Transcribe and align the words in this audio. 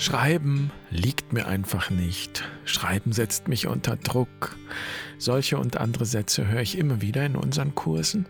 Schreiben 0.00 0.70
liegt 0.88 1.34
mir 1.34 1.46
einfach 1.46 1.90
nicht. 1.90 2.48
Schreiben 2.64 3.12
setzt 3.12 3.48
mich 3.48 3.66
unter 3.66 3.96
Druck. 3.96 4.56
Solche 5.18 5.58
und 5.58 5.76
andere 5.76 6.06
Sätze 6.06 6.48
höre 6.48 6.62
ich 6.62 6.78
immer 6.78 7.02
wieder 7.02 7.26
in 7.26 7.36
unseren 7.36 7.74
Kursen. 7.74 8.24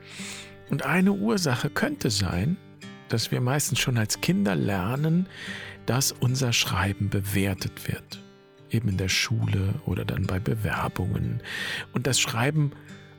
Und 0.69 0.85
eine 0.85 1.13
Ursache 1.13 1.71
könnte 1.71 2.11
sein, 2.11 2.57
dass 3.09 3.31
wir 3.31 3.41
meistens 3.41 3.79
schon 3.79 3.99
als 3.99 4.21
Kinder 4.21 4.57
lernen, 4.57 5.29
dass 5.87 6.11
unser 6.11 6.53
Schreiben 6.53 7.09
bewertet 7.09 7.87
wird. 7.87 8.21
Eben 8.69 8.89
in 8.89 8.97
der 8.97 9.09
Schule 9.09 9.75
oder 9.87 10.05
dann 10.05 10.27
bei 10.27 10.41
Bewerbungen. 10.41 11.41
Und 11.93 12.09
das 12.09 12.19
Schreiben 12.19 12.73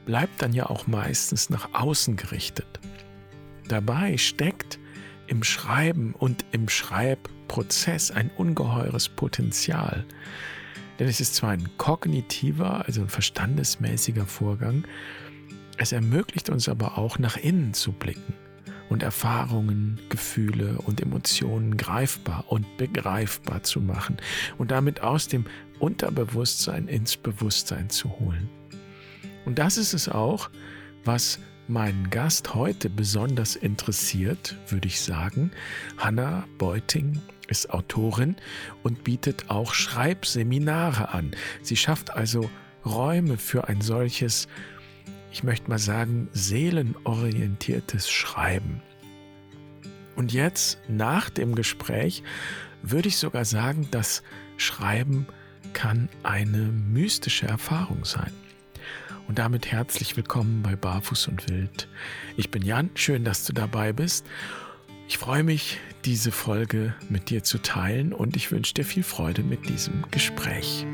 bleibt 0.05 0.41
dann 0.41 0.51
ja 0.51 0.65
auch 0.69 0.87
meistens 0.87 1.49
nach 1.49 1.69
außen 1.71 2.17
gerichtet. 2.17 2.81
Dabei 3.69 4.17
steckt 4.17 4.77
im 5.27 5.41
Schreiben 5.41 6.13
und 6.13 6.43
im 6.51 6.67
Schreibprozess 7.51 8.11
ein 8.11 8.31
ungeheures 8.37 9.09
Potenzial. 9.09 10.05
Denn 10.99 11.07
es 11.07 11.19
ist 11.19 11.35
zwar 11.35 11.51
ein 11.51 11.69
kognitiver, 11.77 12.85
also 12.85 13.01
ein 13.01 13.09
verstandesmäßiger 13.09 14.25
Vorgang, 14.25 14.85
es 15.77 15.91
ermöglicht 15.91 16.49
uns 16.49 16.69
aber 16.69 16.97
auch 16.97 17.19
nach 17.19 17.37
innen 17.37 17.73
zu 17.73 17.91
blicken 17.91 18.33
und 18.89 19.03
Erfahrungen, 19.03 19.99
Gefühle 20.09 20.77
und 20.79 21.01
Emotionen 21.01 21.75
greifbar 21.75 22.45
und 22.47 22.77
begreifbar 22.77 23.63
zu 23.63 23.81
machen 23.81 24.17
und 24.57 24.71
damit 24.71 25.01
aus 25.01 25.27
dem 25.27 25.45
Unterbewusstsein 25.79 26.87
ins 26.87 27.17
Bewusstsein 27.17 27.89
zu 27.89 28.09
holen. 28.19 28.49
Und 29.45 29.59
das 29.59 29.77
ist 29.77 29.93
es 29.93 30.07
auch, 30.07 30.49
was 31.03 31.39
meinen 31.67 32.09
Gast 32.09 32.53
heute 32.53 32.89
besonders 32.89 33.55
interessiert, 33.55 34.55
würde 34.67 34.87
ich 34.87 35.01
sagen. 35.01 35.51
Hanna 35.97 36.45
Beuting 36.57 37.19
ist 37.51 37.69
Autorin 37.69 38.37
und 38.81 39.03
bietet 39.03 39.49
auch 39.49 39.73
Schreibseminare 39.73 41.13
an. 41.13 41.31
Sie 41.61 41.75
schafft 41.75 42.11
also 42.11 42.49
Räume 42.85 43.37
für 43.37 43.67
ein 43.67 43.81
solches, 43.81 44.47
ich 45.31 45.43
möchte 45.43 45.69
mal 45.69 45.77
sagen, 45.77 46.29
seelenorientiertes 46.33 48.09
Schreiben. 48.09 48.81
Und 50.15 50.33
jetzt, 50.33 50.79
nach 50.87 51.29
dem 51.29 51.53
Gespräch, 51.55 52.23
würde 52.81 53.09
ich 53.09 53.17
sogar 53.17 53.45
sagen, 53.45 53.87
dass 53.91 54.23
Schreiben 54.57 55.27
kann 55.73 56.09
eine 56.23 56.57
mystische 56.57 57.47
Erfahrung 57.47 58.05
sein. 58.05 58.31
Und 59.27 59.39
damit 59.39 59.71
herzlich 59.71 60.17
willkommen 60.17 60.61
bei 60.61 60.75
Barfuß 60.75 61.27
und 61.27 61.49
Wild. 61.49 61.87
Ich 62.35 62.51
bin 62.51 62.63
Jan, 62.63 62.89
schön, 62.95 63.23
dass 63.23 63.45
du 63.45 63.53
dabei 63.53 63.93
bist. 63.93 64.25
Ich 65.11 65.17
freue 65.17 65.43
mich, 65.43 65.77
diese 66.05 66.31
Folge 66.31 66.95
mit 67.09 67.29
dir 67.29 67.43
zu 67.43 67.57
teilen 67.57 68.13
und 68.13 68.37
ich 68.37 68.49
wünsche 68.49 68.73
dir 68.73 68.85
viel 68.85 69.03
Freude 69.03 69.43
mit 69.43 69.67
diesem 69.67 70.09
Gespräch. 70.09 70.85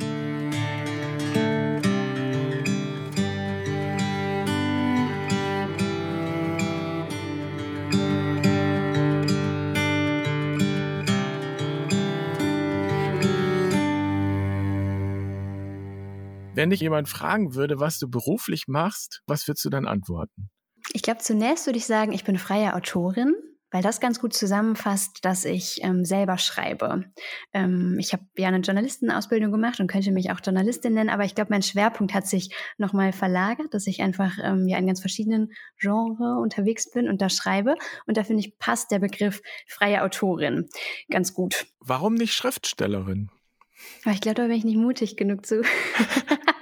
Wenn 16.55 16.71
dich 16.71 16.79
jemand 16.79 17.07
fragen 17.07 17.53
würde, 17.53 17.79
was 17.79 17.99
du 17.99 18.09
beruflich 18.09 18.63
machst, 18.67 19.21
was 19.27 19.47
würdest 19.47 19.63
du 19.63 19.69
dann 19.69 19.85
antworten? 19.85 20.49
Ich 20.93 21.03
glaube, 21.03 21.19
zunächst 21.19 21.67
würde 21.67 21.77
ich 21.77 21.85
sagen, 21.85 22.13
ich 22.13 22.23
bin 22.23 22.39
freie 22.39 22.73
Autorin, 22.73 23.35
weil 23.71 23.81
das 23.81 23.99
ganz 23.99 24.19
gut 24.19 24.33
zusammenfasst, 24.33 25.19
dass 25.23 25.45
ich 25.45 25.83
ähm, 25.83 26.05
selber 26.05 26.37
schreibe. 26.37 27.05
Ähm, 27.53 27.97
ich 27.99 28.13
habe 28.13 28.23
ja 28.37 28.47
eine 28.47 28.59
Journalistenausbildung 28.59 29.51
gemacht 29.51 29.79
und 29.79 29.87
könnte 29.87 30.11
mich 30.11 30.31
auch 30.31 30.39
Journalistin 30.43 30.93
nennen, 30.93 31.09
aber 31.09 31.25
ich 31.25 31.35
glaube, 31.35 31.51
mein 31.51 31.63
Schwerpunkt 31.63 32.13
hat 32.13 32.27
sich 32.27 32.55
nochmal 32.77 33.11
verlagert, 33.11 33.73
dass 33.73 33.87
ich 33.87 34.01
einfach 34.01 34.37
ähm, 34.41 34.67
ja 34.67 34.77
in 34.77 34.87
ganz 34.87 35.01
verschiedenen 35.01 35.51
Genres 35.79 36.41
unterwegs 36.41 36.91
bin 36.91 37.09
und 37.09 37.21
da 37.21 37.29
schreibe. 37.29 37.75
Und 38.05 38.17
da 38.17 38.23
finde 38.23 38.41
ich, 38.41 38.57
passt 38.57 38.91
der 38.91 38.99
Begriff 38.99 39.41
freie 39.67 40.03
Autorin 40.03 40.69
ganz 41.09 41.33
gut. 41.33 41.67
Warum 41.79 42.15
nicht 42.15 42.33
Schriftstellerin? 42.33 43.29
Aber 44.03 44.13
ich 44.13 44.21
glaube, 44.21 44.35
da 44.35 44.43
bin 44.43 44.55
ich 44.55 44.65
nicht 44.65 44.77
mutig 44.77 45.17
genug 45.17 45.45
zu. 45.45 45.61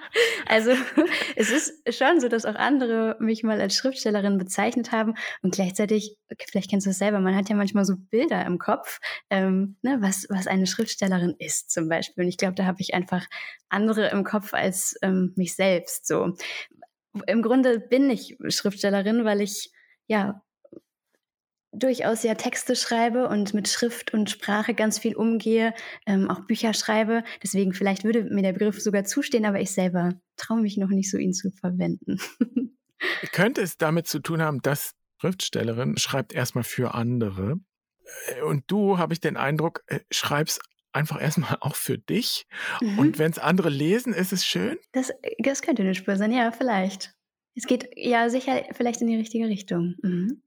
also 0.48 0.72
es 1.36 1.52
ist 1.52 1.96
schon 1.96 2.20
so, 2.20 2.28
dass 2.28 2.46
auch 2.46 2.56
andere 2.56 3.18
mich 3.20 3.44
mal 3.44 3.60
als 3.60 3.76
Schriftstellerin 3.76 4.38
bezeichnet 4.38 4.92
haben 4.92 5.16
und 5.42 5.54
gleichzeitig, 5.54 6.18
vielleicht 6.50 6.70
kennst 6.70 6.86
du 6.86 6.92
es 6.92 6.98
selber, 6.98 7.20
man 7.20 7.36
hat 7.36 7.50
ja 7.50 7.56
manchmal 7.56 7.86
so 7.86 7.96
Bilder 7.98 8.46
im 8.46 8.58
Kopf, 8.58 9.00
ähm, 9.30 9.78
ne, 9.82 9.98
was, 10.02 10.28
was 10.30 10.48
eine 10.48 10.68
Schriftstellerin 10.68 11.36
ist 11.40 11.72
zum 11.72 11.90
Beispiel. 11.90 12.24
Und 12.24 12.30
ich 12.30 12.38
glaube, 12.38 12.56
da 12.56 12.66
habe 12.66 12.82
ich 12.82 12.94
einfach 12.94 13.26
andere 13.70 14.10
im 14.10 14.24
Kopf 14.24 14.54
als 14.54 14.96
ähm, 15.02 15.34
mich 15.36 15.56
selbst. 15.56 16.08
So 16.08 16.36
im 17.28 17.42
Grunde 17.42 17.80
bin 17.80 18.10
ich 18.10 18.38
Schriftstellerin, 18.50 19.26
weil 19.26 19.42
ich 19.42 19.72
ja 20.08 20.42
durchaus 21.80 22.24
ja 22.24 22.36
Texte 22.36 22.76
schreibe 22.76 23.28
und 23.28 23.54
mit 23.54 23.68
Schrift 23.68 24.14
und 24.14 24.30
Sprache 24.30 24.74
ganz 24.74 25.00
viel 25.00 25.16
umgehe, 25.16 25.74
ähm, 26.06 26.30
auch 26.30 26.42
Bücher 26.42 26.74
schreibe. 26.74 27.24
Deswegen 27.44 27.74
vielleicht 27.74 28.04
würde 28.04 28.24
mir 28.24 28.42
der 28.42 28.54
Begriff 28.54 28.82
sogar 28.82 29.04
zustehen, 29.04 29.46
aber 29.46 29.60
ich 29.60 29.72
selber 29.72 30.14
traue 30.38 30.62
mich 30.62 30.78
noch 30.78 30.90
nicht 30.90 31.10
so, 31.10 31.18
ihn 31.18 31.34
zu 31.34 31.52
verwenden. 31.52 32.20
Könnte 33.32 33.62
es 33.62 33.78
damit 33.78 34.08
zu 34.08 34.20
tun 34.20 34.42
haben, 34.42 34.62
dass 34.62 34.94
Schriftstellerin 35.20 35.98
schreibt 35.98 36.34
erstmal 36.34 36.64
für 36.64 36.94
andere 36.94 37.58
äh, 38.28 38.42
und 38.42 38.64
du, 38.68 38.98
habe 38.98 39.14
ich 39.14 39.20
den 39.20 39.38
Eindruck, 39.38 39.84
äh, 39.88 40.00
schreibst 40.12 40.62
einfach 40.92 41.22
erstmal 41.22 41.58
auch 41.60 41.76
für 41.76 41.98
dich 41.98 42.46
mhm. 42.82 43.00
und 43.00 43.20
wenn 43.20 43.32
es 43.32 43.40
andere 43.40 43.70
lesen, 43.70 44.14
ist 44.14 44.34
es 44.34 44.46
schön? 44.46 44.78
Das, 44.94 45.12
das 45.40 45.62
könnte 45.62 45.84
eine 45.84 45.96
Spur 45.96 46.16
sein, 46.16 46.32
ja, 46.32 46.52
vielleicht. 46.52 47.14
Es 47.56 47.68
geht 47.68 47.90
ja 47.96 48.30
sicher 48.30 48.64
vielleicht 48.74 49.02
in 49.02 49.08
die 49.08 49.16
richtige 49.16 49.48
Richtung. 49.48 49.96
Mhm. 50.02 50.42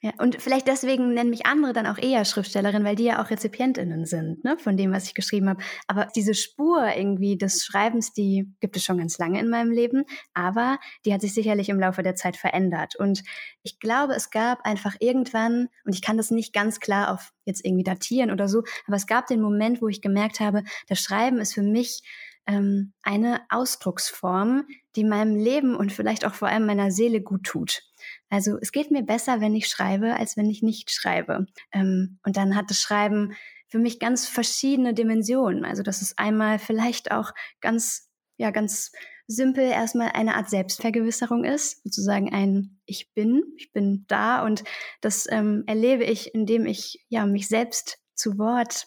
Ja, 0.00 0.12
und 0.18 0.40
vielleicht 0.40 0.68
deswegen 0.68 1.12
nennen 1.12 1.30
mich 1.30 1.44
andere 1.44 1.72
dann 1.72 1.86
auch 1.86 1.98
eher 1.98 2.24
Schriftstellerin, 2.24 2.84
weil 2.84 2.94
die 2.94 3.04
ja 3.04 3.20
auch 3.20 3.30
RezipientInnen 3.30 4.06
sind, 4.06 4.44
ne, 4.44 4.56
von 4.56 4.76
dem, 4.76 4.92
was 4.92 5.06
ich 5.06 5.14
geschrieben 5.14 5.48
habe. 5.48 5.60
Aber 5.88 6.06
diese 6.14 6.34
Spur 6.34 6.86
irgendwie 6.96 7.36
des 7.36 7.64
Schreibens, 7.64 8.12
die 8.12 8.54
gibt 8.60 8.76
es 8.76 8.84
schon 8.84 8.98
ganz 8.98 9.18
lange 9.18 9.40
in 9.40 9.48
meinem 9.48 9.72
Leben, 9.72 10.04
aber 10.34 10.78
die 11.04 11.12
hat 11.12 11.20
sich 11.20 11.34
sicherlich 11.34 11.68
im 11.68 11.80
Laufe 11.80 12.04
der 12.04 12.14
Zeit 12.14 12.36
verändert. 12.36 12.94
Und 12.96 13.24
ich 13.64 13.80
glaube, 13.80 14.14
es 14.14 14.30
gab 14.30 14.64
einfach 14.64 14.94
irgendwann, 15.00 15.66
und 15.84 15.92
ich 15.92 16.02
kann 16.02 16.16
das 16.16 16.30
nicht 16.30 16.52
ganz 16.52 16.78
klar 16.78 17.12
auf 17.12 17.32
jetzt 17.44 17.64
irgendwie 17.64 17.82
datieren 17.82 18.30
oder 18.30 18.46
so, 18.46 18.62
aber 18.86 18.96
es 18.96 19.08
gab 19.08 19.26
den 19.26 19.40
Moment, 19.40 19.82
wo 19.82 19.88
ich 19.88 20.00
gemerkt 20.00 20.38
habe, 20.38 20.62
das 20.86 21.00
Schreiben 21.00 21.38
ist 21.38 21.54
für 21.54 21.62
mich 21.62 22.02
ähm, 22.48 22.94
eine 23.02 23.42
Ausdrucksform, 23.50 24.66
die 24.96 25.04
meinem 25.04 25.36
Leben 25.36 25.76
und 25.76 25.92
vielleicht 25.92 26.24
auch 26.24 26.34
vor 26.34 26.48
allem 26.48 26.66
meiner 26.66 26.90
Seele 26.90 27.20
gut 27.20 27.44
tut. 27.44 27.82
Also 28.30 28.58
es 28.60 28.72
geht 28.72 28.90
mir 28.90 29.02
besser, 29.02 29.40
wenn 29.40 29.54
ich 29.54 29.68
schreibe, 29.68 30.16
als 30.16 30.36
wenn 30.36 30.50
ich 30.50 30.62
nicht 30.62 30.90
schreibe. 30.90 31.46
Ähm, 31.72 32.18
und 32.24 32.36
dann 32.36 32.56
hat 32.56 32.70
das 32.70 32.80
Schreiben 32.80 33.34
für 33.68 33.78
mich 33.78 34.00
ganz 34.00 34.26
verschiedene 34.26 34.94
Dimensionen. 34.94 35.64
Also 35.64 35.82
das 35.82 36.00
ist 36.00 36.18
einmal 36.18 36.58
vielleicht 36.58 37.12
auch 37.12 37.32
ganz, 37.60 38.10
ja, 38.38 38.50
ganz 38.50 38.92
simpel 39.26 39.64
erstmal 39.64 40.12
eine 40.12 40.36
Art 40.36 40.48
Selbstvergewisserung 40.48 41.44
ist, 41.44 41.84
sozusagen 41.84 42.32
ein 42.32 42.80
Ich 42.86 43.12
bin, 43.12 43.42
ich 43.58 43.72
bin 43.72 44.06
da 44.08 44.42
und 44.42 44.64
das 45.02 45.26
ähm, 45.30 45.64
erlebe 45.66 46.04
ich, 46.04 46.34
indem 46.34 46.64
ich 46.64 47.04
ja 47.10 47.26
mich 47.26 47.46
selbst 47.46 47.98
zu 48.14 48.38
Wort 48.38 48.86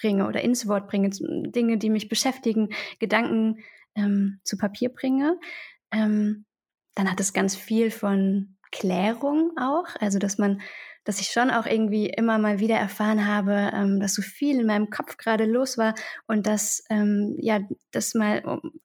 bringe 0.00 0.26
oder 0.26 0.42
ins 0.42 0.66
Wort 0.66 0.88
bringe, 0.88 1.10
Dinge, 1.10 1.78
die 1.78 1.90
mich 1.90 2.08
beschäftigen, 2.08 2.70
Gedanken 2.98 3.58
ähm, 3.94 4.40
zu 4.44 4.56
Papier 4.56 4.90
bringe. 4.90 5.38
Ähm, 5.92 6.44
dann 6.94 7.10
hat 7.10 7.20
es 7.20 7.32
ganz 7.32 7.56
viel 7.56 7.90
von 7.90 8.56
Klärung 8.72 9.52
auch, 9.58 9.86
also 10.00 10.18
dass 10.18 10.38
man, 10.38 10.60
dass 11.04 11.20
ich 11.20 11.28
schon 11.28 11.50
auch 11.50 11.66
irgendwie 11.66 12.06
immer 12.08 12.38
mal 12.38 12.60
wieder 12.60 12.76
erfahren 12.76 13.26
habe, 13.26 13.70
ähm, 13.74 14.00
dass 14.00 14.14
so 14.14 14.22
viel 14.22 14.60
in 14.60 14.66
meinem 14.66 14.90
Kopf 14.90 15.16
gerade 15.16 15.44
los 15.44 15.78
war 15.78 15.94
und 16.26 16.46
dass 16.46 16.84
ähm, 16.90 17.36
ja 17.40 17.60
das 17.90 18.14
mal 18.14 18.44
um, 18.44 18.80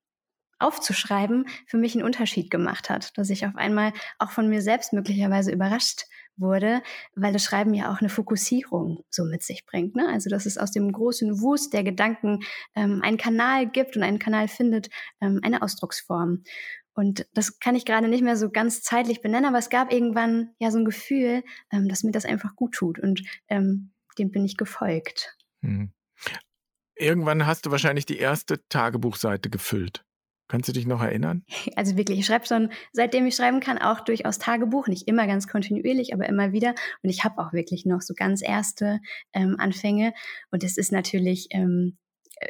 aufzuschreiben 0.58 1.48
für 1.68 1.78
mich 1.78 1.96
einen 1.96 2.06
Unterschied 2.06 2.50
gemacht 2.50 2.90
hat, 2.90 3.18
dass 3.18 3.30
ich 3.30 3.46
auf 3.46 3.56
einmal 3.56 3.92
auch 4.20 4.32
von 4.32 4.48
mir 4.48 4.62
selbst 4.62 4.94
möglicherweise 4.94 5.52
überrascht 5.52 6.06
wurde, 6.38 6.82
weil 7.16 7.34
das 7.34 7.44
Schreiben 7.44 7.74
ja 7.74 7.92
auch 7.92 8.00
eine 8.00 8.10
Fokussierung 8.10 9.04
so 9.10 9.24
mit 9.26 9.44
sich 9.44 9.66
bringt. 9.66 9.96
Ne? 9.96 10.08
Also 10.08 10.30
dass 10.30 10.46
es 10.46 10.58
aus 10.58 10.72
dem 10.72 10.92
großen 10.92 11.42
Wust 11.42 11.74
der 11.74 11.84
Gedanken 11.84 12.40
ähm, 12.76 13.02
einen 13.04 13.18
Kanal 13.18 13.70
gibt 13.70 13.96
und 13.96 14.04
einen 14.04 14.20
Kanal 14.20 14.48
findet, 14.48 14.90
ähm, 15.22 15.40
eine 15.44 15.62
Ausdrucksform. 15.62 16.44
Und 16.94 17.28
das 17.34 17.60
kann 17.60 17.76
ich 17.76 17.86
gerade 17.86 18.08
nicht 18.08 18.24
mehr 18.24 18.38
so 18.38 18.50
ganz 18.50 18.82
zeitlich 18.82 19.22
benennen, 19.22 19.46
aber 19.46 19.58
es 19.58 19.70
gab 19.70 19.92
irgendwann 19.92 20.52
ja 20.60 20.72
so 20.72 20.78
ein 20.78 20.86
Gefühl, 20.86 21.44
ähm, 21.72 21.90
dass 21.90 22.04
mir 22.04 22.12
das 22.12 22.26
einfach 22.26 22.56
gut 22.56 22.74
tut 22.74 23.00
und 23.00 23.22
ähm, 23.50 23.92
dem 24.18 24.32
bin 24.32 24.46
ich 24.46 24.56
gefolgt. 24.56 25.38
Hm. 25.62 25.92
Irgendwann 26.98 27.46
hast 27.46 27.66
du 27.66 27.72
wahrscheinlich 27.72 28.06
die 28.06 28.18
erste 28.18 28.66
Tagebuchseite 28.70 29.50
gefüllt. 29.50 30.05
Kannst 30.48 30.70
du 30.70 30.74
dich 30.74 30.86
noch 30.86 31.02
erinnern? 31.02 31.44
Also 31.76 31.98
wirklich, 31.98 32.20
ich 32.20 32.26
schreibe 32.28 32.46
schon, 32.46 32.70
seitdem 32.94 33.26
ich 33.26 33.36
schreiben 33.36 33.62
kann, 33.62 33.80
auch 33.80 34.02
durchaus 34.02 34.38
Tagebuch. 34.38 34.88
Nicht 34.88 35.08
immer 35.08 35.26
ganz 35.26 35.48
kontinuierlich, 35.48 36.14
aber 36.14 36.30
immer 36.30 36.52
wieder. 36.52 36.76
Und 37.02 37.10
ich 37.10 37.24
habe 37.24 37.42
auch 37.42 37.52
wirklich 37.52 37.86
noch 37.86 38.02
so 38.02 38.14
ganz 38.14 38.44
erste 38.44 39.00
ähm, 39.34 39.56
Anfänge. 39.58 40.14
Und 40.52 40.64
es 40.64 40.78
ist 40.78 40.92
natürlich 40.92 41.48
ähm, 41.50 41.98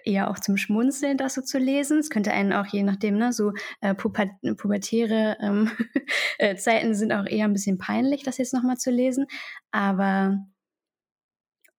eher 0.03 0.29
auch 0.29 0.39
zum 0.39 0.57
Schmunzeln, 0.57 1.17
das 1.17 1.35
so 1.35 1.41
zu 1.41 1.57
lesen. 1.57 1.99
Es 1.99 2.09
könnte 2.09 2.31
einen 2.31 2.53
auch 2.53 2.65
je 2.65 2.83
nachdem, 2.83 3.17
ne, 3.17 3.31
so 3.31 3.53
äh, 3.81 3.93
puber 3.95 4.29
pubertäre 4.57 5.37
ähm, 5.41 5.71
äh, 6.37 6.55
Zeiten 6.55 6.95
sind 6.95 7.13
auch 7.13 7.25
eher 7.25 7.45
ein 7.45 7.53
bisschen 7.53 7.77
peinlich, 7.77 8.23
das 8.23 8.37
jetzt 8.37 8.53
nochmal 8.53 8.77
zu 8.77 8.91
lesen. 8.91 9.27
Aber 9.71 10.37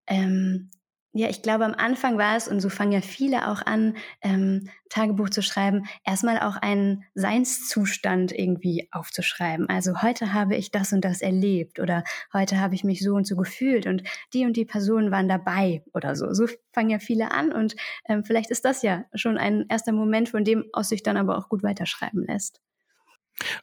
ähm, 0.08 0.70
ja, 1.18 1.30
ich 1.30 1.42
glaube, 1.42 1.64
am 1.64 1.74
Anfang 1.74 2.18
war 2.18 2.36
es, 2.36 2.50
und 2.50 2.60
so 2.60 2.68
fangen 2.68 2.92
ja 2.92 3.00
viele 3.00 3.50
auch 3.50 3.62
an, 3.66 3.96
ähm, 4.22 4.68
Tagebuch 4.90 5.30
zu 5.30 5.42
schreiben, 5.42 5.86
erstmal 6.04 6.40
auch 6.40 6.58
einen 6.58 7.06
Seinszustand 7.14 8.34
irgendwie 8.34 8.90
aufzuschreiben. 8.92 9.70
Also 9.70 10.02
heute 10.02 10.34
habe 10.34 10.58
ich 10.58 10.72
das 10.72 10.92
und 10.92 11.06
das 11.06 11.22
erlebt 11.22 11.80
oder 11.80 12.04
heute 12.34 12.60
habe 12.60 12.76
ich 12.76 12.84
mich 12.84 13.02
so 13.02 13.16
und 13.16 13.26
so 13.26 13.38
gefühlt 13.38 13.88
und 13.88 14.04
die 14.34 14.46
und 14.46 14.58
die 14.58 14.66
Personen 14.66 15.10
waren 15.10 15.30
dabei 15.30 15.84
oder 15.94 16.18
so. 16.18 16.34
So 16.34 16.48
fangen 16.74 16.90
ja 16.90 17.00
viele 17.00 17.32
an 17.32 17.54
und 17.54 17.78
ähm, 18.10 18.26
vielleicht 18.26 18.52
ist 18.52 18.66
das 18.66 18.82
ja 18.82 19.06
schon 19.14 19.38
ein 19.38 19.66
erster 19.70 19.94
Moment, 19.94 20.28
von 20.28 20.44
dem 20.44 20.66
aus 20.74 20.90
sich 20.90 21.02
dann 21.02 21.16
aber 21.16 21.38
auch 21.38 21.48
gut 21.48 21.64
weiterschreiben 21.64 22.26
lässt. 22.26 22.60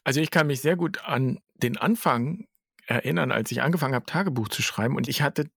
Also 0.04 0.20
ich 0.22 0.30
kann 0.30 0.46
mich 0.46 0.62
sehr 0.62 0.76
gut 0.76 1.04
an 1.04 1.38
den 1.54 1.76
Anfang 1.76 2.46
erinnern, 2.86 3.30
als 3.30 3.50
ich 3.52 3.60
angefangen 3.60 3.94
habe, 3.94 4.06
Tagebuch 4.06 4.48
zu 4.48 4.62
schreiben 4.62 4.96
und 4.96 5.06
ich 5.06 5.20
hatte 5.20 5.50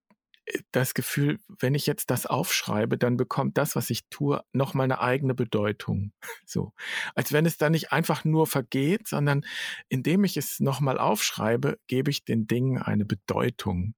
das 0.72 0.94
Gefühl, 0.94 1.40
wenn 1.60 1.76
ich 1.76 1.86
jetzt 1.86 2.10
das 2.12 2.26
aufschreibe, 2.26 2.98
dann 2.98 3.18
bekommt 3.18 3.58
das, 3.58 3.76
was 3.76 3.90
ich 3.90 4.08
tue, 4.10 4.44
nochmal 4.54 4.86
eine 4.86 5.00
eigene 5.02 5.36
Bedeutung. 5.36 6.12
So. 6.48 6.74
Als 7.16 7.34
wenn 7.34 7.46
es 7.46 7.58
dann 7.58 7.72
nicht 7.72 7.92
einfach 7.92 8.24
nur 8.24 8.46
vergeht, 8.46 9.08
sondern 9.08 9.46
indem 9.90 10.24
ich 10.24 10.38
es 10.38 10.60
nochmal 10.60 11.00
aufschreibe, 11.00 11.80
gebe 11.88 12.12
ich 12.12 12.24
den 12.24 12.46
Dingen 12.48 12.82
eine 12.82 13.06
Bedeutung. 13.06 13.96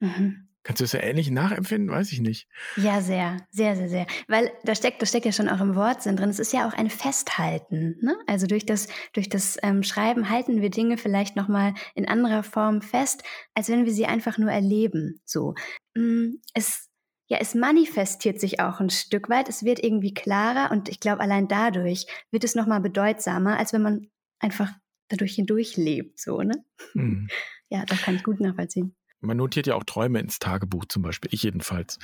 Mhm. 0.00 0.49
Kannst 0.62 0.80
du 0.80 0.84
das 0.84 0.92
ja 0.92 1.00
ähnlich 1.00 1.30
nachempfinden? 1.30 1.90
Weiß 1.90 2.12
ich 2.12 2.20
nicht. 2.20 2.46
Ja, 2.76 3.00
sehr, 3.00 3.38
sehr, 3.50 3.76
sehr, 3.76 3.88
sehr. 3.88 4.06
Weil 4.28 4.52
da 4.64 4.74
steckt, 4.74 5.00
das 5.00 5.08
steckt 5.08 5.24
ja 5.24 5.32
schon 5.32 5.48
auch 5.48 5.60
im 5.60 5.74
Wortsinn 5.74 6.16
drin. 6.16 6.28
Es 6.28 6.38
ist 6.38 6.52
ja 6.52 6.68
auch 6.68 6.74
ein 6.74 6.90
Festhalten. 6.90 7.96
Ne? 8.02 8.14
Also 8.26 8.46
durch 8.46 8.66
das, 8.66 8.88
durch 9.14 9.30
das 9.30 9.56
ähm, 9.62 9.82
Schreiben 9.82 10.28
halten 10.28 10.60
wir 10.60 10.68
Dinge 10.68 10.98
vielleicht 10.98 11.34
nochmal 11.34 11.72
in 11.94 12.06
anderer 12.06 12.42
Form 12.42 12.82
fest, 12.82 13.22
als 13.54 13.70
wenn 13.70 13.86
wir 13.86 13.92
sie 13.92 14.04
einfach 14.04 14.36
nur 14.36 14.50
erleben. 14.50 15.22
So. 15.24 15.54
Mm, 15.94 16.34
es, 16.52 16.90
ja, 17.28 17.38
es 17.40 17.54
manifestiert 17.54 18.38
sich 18.38 18.60
auch 18.60 18.80
ein 18.80 18.90
Stück 18.90 19.30
weit. 19.30 19.48
Es 19.48 19.64
wird 19.64 19.82
irgendwie 19.82 20.12
klarer 20.12 20.70
und 20.72 20.90
ich 20.90 21.00
glaube, 21.00 21.22
allein 21.22 21.48
dadurch 21.48 22.06
wird 22.30 22.44
es 22.44 22.54
nochmal 22.54 22.80
bedeutsamer, 22.82 23.58
als 23.58 23.72
wenn 23.72 23.82
man 23.82 24.10
einfach 24.40 24.70
dadurch 25.08 25.36
hindurch 25.36 25.78
lebt. 25.78 26.20
So, 26.20 26.42
ne? 26.42 26.64
Hm. 26.92 27.28
Ja, 27.70 27.84
das 27.86 28.02
kann 28.02 28.16
ich 28.16 28.24
gut 28.24 28.40
nachvollziehen. 28.40 28.94
Man 29.20 29.36
notiert 29.36 29.66
ja 29.66 29.74
auch 29.74 29.84
Träume 29.84 30.20
ins 30.20 30.38
Tagebuch 30.38 30.86
zum 30.86 31.02
Beispiel, 31.02 31.30
ich 31.32 31.42
jedenfalls. 31.42 31.98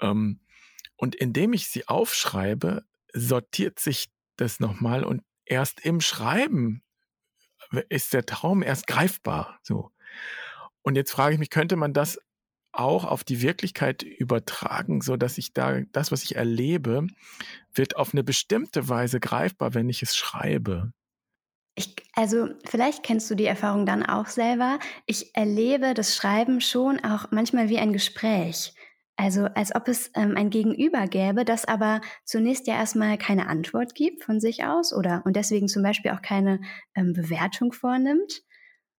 Ähm, 0.00 0.40
und 0.96 1.14
indem 1.14 1.52
ich 1.52 1.68
sie 1.68 1.88
aufschreibe, 1.88 2.84
sortiert 3.12 3.80
sich 3.80 4.10
das 4.36 4.60
nochmal 4.60 5.04
und 5.04 5.22
erst 5.44 5.80
im 5.84 6.00
Schreiben 6.00 6.82
ist 7.88 8.12
der 8.12 8.26
Traum 8.26 8.62
erst 8.62 8.86
greifbar. 8.86 9.58
So. 9.62 9.90
Und 10.82 10.96
jetzt 10.96 11.12
frage 11.12 11.34
ich 11.34 11.38
mich, 11.38 11.50
könnte 11.50 11.76
man 11.76 11.92
das 11.92 12.18
auch 12.72 13.04
auf 13.04 13.22
die 13.22 13.42
Wirklichkeit 13.42 14.02
übertragen, 14.02 15.02
so 15.02 15.16
dass 15.16 15.38
ich 15.38 15.52
da 15.52 15.80
das, 15.92 16.10
was 16.10 16.24
ich 16.24 16.36
erlebe, 16.36 17.06
wird 17.74 17.96
auf 17.96 18.14
eine 18.14 18.24
bestimmte 18.24 18.88
Weise 18.88 19.20
greifbar, 19.20 19.74
wenn 19.74 19.88
ich 19.88 20.02
es 20.02 20.16
schreibe. 20.16 20.92
Ich, 21.74 21.96
also 22.14 22.48
vielleicht 22.64 23.02
kennst 23.02 23.30
du 23.30 23.34
die 23.34 23.46
Erfahrung 23.46 23.86
dann 23.86 24.04
auch 24.04 24.26
selber. 24.26 24.78
Ich 25.06 25.34
erlebe 25.34 25.94
das 25.94 26.14
Schreiben 26.14 26.60
schon 26.60 27.02
auch 27.02 27.30
manchmal 27.30 27.68
wie 27.68 27.78
ein 27.78 27.92
Gespräch. 27.92 28.74
Also 29.16 29.44
als 29.44 29.74
ob 29.74 29.88
es 29.88 30.10
ähm, 30.14 30.36
ein 30.36 30.50
Gegenüber 30.50 31.06
gäbe, 31.06 31.44
das 31.44 31.64
aber 31.64 32.00
zunächst 32.24 32.66
ja 32.66 32.74
erstmal 32.74 33.18
keine 33.18 33.46
Antwort 33.46 33.94
gibt 33.94 34.24
von 34.24 34.40
sich 34.40 34.64
aus 34.64 34.92
oder 34.92 35.22
und 35.24 35.36
deswegen 35.36 35.68
zum 35.68 35.82
Beispiel 35.82 36.10
auch 36.10 36.22
keine 36.22 36.60
ähm, 36.94 37.12
Bewertung 37.12 37.72
vornimmt. 37.72 38.42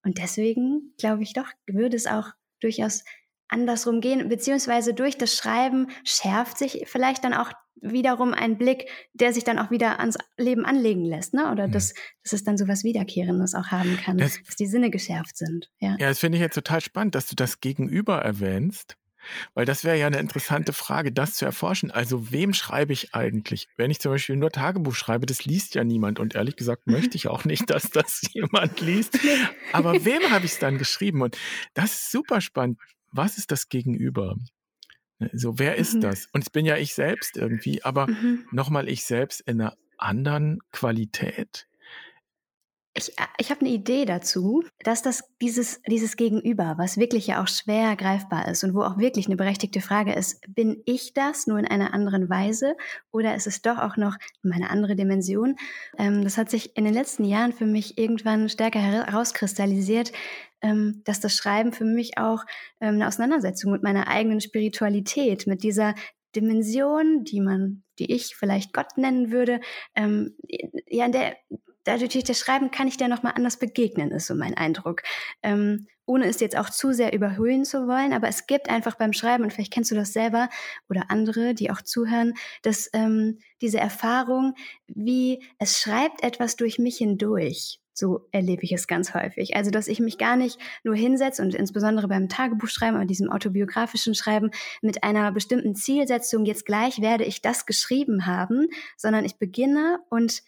Und 0.04 0.20
deswegen 0.20 0.94
glaube 0.98 1.24
ich 1.24 1.34
doch, 1.34 1.48
würde 1.66 1.96
es 1.96 2.08
auch 2.08 2.30
durchaus 2.60 3.04
andersrum 3.48 4.02
gehen, 4.02 4.30
beziehungsweise 4.30 4.94
durch 4.94 5.18
das 5.18 5.36
Schreiben 5.36 5.88
schärft 6.04 6.58
sich 6.58 6.84
vielleicht 6.86 7.24
dann 7.24 7.34
auch 7.34 7.52
wiederum 7.82 8.34
ein 8.34 8.58
Blick, 8.58 8.88
der 9.14 9.34
sich 9.34 9.44
dann 9.44 9.60
auch 9.60 9.72
wieder 9.72 10.00
ans 10.00 10.18
Leben 10.38 10.66
anlegen 10.66 11.06
lässt, 11.06 11.34
ne? 11.34 11.52
Oder 11.52 11.68
mhm. 11.68 11.72
dass, 11.72 11.94
dass 12.24 12.34
es 12.34 12.44
dann 12.44 12.58
so 12.58 12.68
was 12.68 12.84
Wiederkehrendes 12.84 13.56
auch 13.56 13.68
haben 13.68 13.98
kann, 13.98 14.18
das, 14.18 14.42
dass 14.44 14.56
die 14.56 14.68
Sinne 14.68 14.90
geschärft 14.90 15.38
sind. 15.38 15.70
Ja, 15.80 15.98
ja 16.00 16.10
das 16.10 16.20
finde 16.20 16.38
ich 16.38 16.42
jetzt 16.42 16.56
total 16.56 16.82
spannend, 16.82 17.16
dass 17.16 17.28
du 17.28 17.36
das 17.36 17.60
Gegenüber 17.60 18.20
erwähnst. 18.20 18.98
Weil 19.54 19.66
das 19.66 19.84
wäre 19.84 19.98
ja 19.98 20.08
eine 20.08 20.20
interessante 20.20 20.74
Frage, 20.74 21.12
das 21.12 21.36
zu 21.36 21.46
erforschen. 21.46 21.92
Also 21.92 22.32
wem 22.32 22.54
schreibe 22.54 22.94
ich 22.94 23.14
eigentlich? 23.16 23.68
Wenn 23.78 23.92
ich 23.92 24.00
zum 24.00 24.12
Beispiel 24.12 24.36
nur 24.36 24.52
Tagebuch 24.52 24.96
schreibe, 24.96 25.26
das 25.26 25.46
liest 25.46 25.76
ja 25.76 25.84
niemand. 25.84 26.20
Und 26.20 26.36
ehrlich 26.36 26.56
gesagt 26.56 26.88
möchte 26.88 27.16
ich 27.16 27.28
auch 27.28 27.46
nicht, 27.46 27.70
dass 27.70 27.90
das 27.90 28.22
jemand 28.34 28.82
liest. 28.82 29.18
Aber 29.72 30.06
wem 30.06 30.30
habe 30.32 30.46
ich 30.46 30.54
es 30.54 30.60
dann 30.60 30.78
geschrieben? 30.78 31.22
Und 31.22 31.38
das 31.74 31.94
ist 31.94 32.12
super 32.12 32.42
spannend. 32.42 32.80
Was 33.12 33.38
ist 33.38 33.52
das 33.52 33.70
Gegenüber? 33.70 34.36
Ne, 35.20 35.30
so, 35.34 35.60
wer 35.60 35.76
ist 35.76 35.96
mhm. 35.96 36.02
das? 36.02 36.28
Und 36.34 36.42
es 36.42 36.50
bin 36.50 36.66
ja 36.66 36.78
ich 36.78 36.94
selbst 36.94 37.38
irgendwie, 37.38 37.84
aber 37.84 38.08
mhm. 38.08 38.46
nochmal 38.52 38.90
ich 38.90 39.06
selbst 39.06 39.42
in 39.42 39.62
einer 39.62 39.76
anderen 39.98 40.60
Qualität. 40.72 41.68
Ich, 42.96 43.18
äh, 43.18 43.26
ich 43.40 43.50
habe 43.50 43.62
eine 43.62 43.72
Idee 43.72 44.06
dazu, 44.06 44.64
dass 44.84 45.02
das 45.02 45.24
dieses, 45.42 45.82
dieses 45.88 46.16
Gegenüber, 46.16 46.76
was 46.78 46.98
wirklich 46.98 47.26
ja 47.28 47.42
auch 47.42 47.48
schwer 47.48 47.96
greifbar 47.96 48.48
ist 48.48 48.64
und 48.64 48.76
wo 48.76 48.84
auch 48.84 48.98
wirklich 48.98 49.26
eine 49.26 49.36
berechtigte 49.36 49.82
Frage 49.82 50.14
ist, 50.14 50.42
bin 50.48 50.82
ich 50.86 51.14
das 51.14 51.48
nur 51.48 51.58
in 51.58 51.68
einer 51.68 51.94
anderen 51.94 52.30
Weise 52.30 52.76
oder 53.12 53.36
ist 53.36 53.48
es 53.48 53.62
doch 53.62 53.80
auch 53.80 53.98
noch 53.98 54.18
meine 54.44 54.70
andere 54.70 54.96
Dimension? 54.96 55.56
Ähm, 55.98 56.24
das 56.24 56.38
hat 56.38 56.52
sich 56.52 56.78
in 56.78 56.86
den 56.86 56.94
letzten 56.94 57.26
Jahren 57.26 57.52
für 57.52 57.66
mich 57.66 57.98
irgendwann 57.98 58.48
stärker 58.48 58.80
herauskristallisiert, 58.80 60.12
ähm, 60.64 61.02
dass 61.06 61.20
das 61.20 61.36
Schreiben 61.36 61.72
für 61.74 61.86
mich 61.86 62.18
auch 62.18 62.44
ähm, 62.82 62.96
eine 62.96 63.08
Auseinandersetzung 63.08 63.72
mit 63.72 63.84
meiner 63.84 64.08
eigenen 64.08 64.42
Spiritualität, 64.42 65.46
mit 65.46 65.62
dieser 65.62 65.94
Dimension, 66.36 67.24
die 67.24 67.42
man, 67.42 67.84
die 68.00 68.12
ich 68.12 68.36
vielleicht 68.36 68.74
Gott 68.74 68.98
nennen 68.98 69.32
würde, 69.32 69.60
ähm, 69.96 70.36
ja, 70.88 71.06
in 71.06 71.12
der 71.12 71.36
dadurch 71.84 72.14
durch 72.14 72.24
das 72.24 72.40
Schreiben 72.40 72.72
kann 72.72 72.88
ich 72.88 72.98
dir 72.98 73.08
nochmal 73.08 73.34
anders 73.36 73.58
begegnen, 73.58 74.12
ist 74.12 74.28
so 74.28 74.36
mein 74.36 74.56
Eindruck. 74.56 75.04
Ähm, 75.42 75.88
ohne 76.06 76.26
es 76.26 76.40
jetzt 76.42 76.58
auch 76.58 76.70
zu 76.70 76.92
sehr 76.92 77.14
überhöhen 77.14 77.64
zu 77.64 77.88
wollen, 77.88 78.12
aber 78.12 78.28
es 78.28 78.46
gibt 78.46 78.70
einfach 78.70 78.96
beim 78.96 79.14
Schreiben, 79.14 79.44
und 79.44 79.54
vielleicht 79.54 79.74
kennst 79.74 79.92
du 79.92 79.96
das 79.96 80.12
selber 80.12 80.50
oder 80.90 81.06
andere, 81.10 81.54
die 81.54 81.72
auch 81.72 81.82
zuhören, 81.82 82.34
dass 82.62 82.90
ähm, 82.94 83.40
diese 83.62 83.80
Erfahrung, 83.80 84.56
wie 84.88 85.44
es 85.60 85.80
schreibt 85.80 86.24
etwas 86.24 86.56
durch 86.56 86.78
mich 86.78 86.98
hindurch. 86.98 87.80
So 87.94 88.28
erlebe 88.32 88.64
ich 88.64 88.72
es 88.72 88.88
ganz 88.88 89.14
häufig. 89.14 89.56
Also, 89.56 89.72
dass 89.72 89.88
ich 89.88 90.00
mich 90.00 90.18
gar 90.18 90.36
nicht 90.36 90.60
nur 90.84 90.96
hinsetze 90.96 91.42
und 91.42 91.54
insbesondere 91.54 92.08
beim 92.08 92.30
Tagebuchschreiben 92.30 92.96
oder 92.96 93.06
diesem 93.06 93.32
autobiografischen 93.32 94.16
Schreiben 94.16 94.52
mit 94.82 95.04
einer 95.04 95.32
bestimmten 95.32 95.76
Zielsetzung, 95.76 96.46
jetzt 96.46 96.66
gleich 96.66 97.02
werde 97.02 97.24
ich 97.24 97.42
das 97.42 97.66
geschrieben 97.66 98.26
haben, 98.26 98.68
sondern 98.98 99.26
ich 99.26 99.38
beginne 99.38 100.00
und 100.10 100.44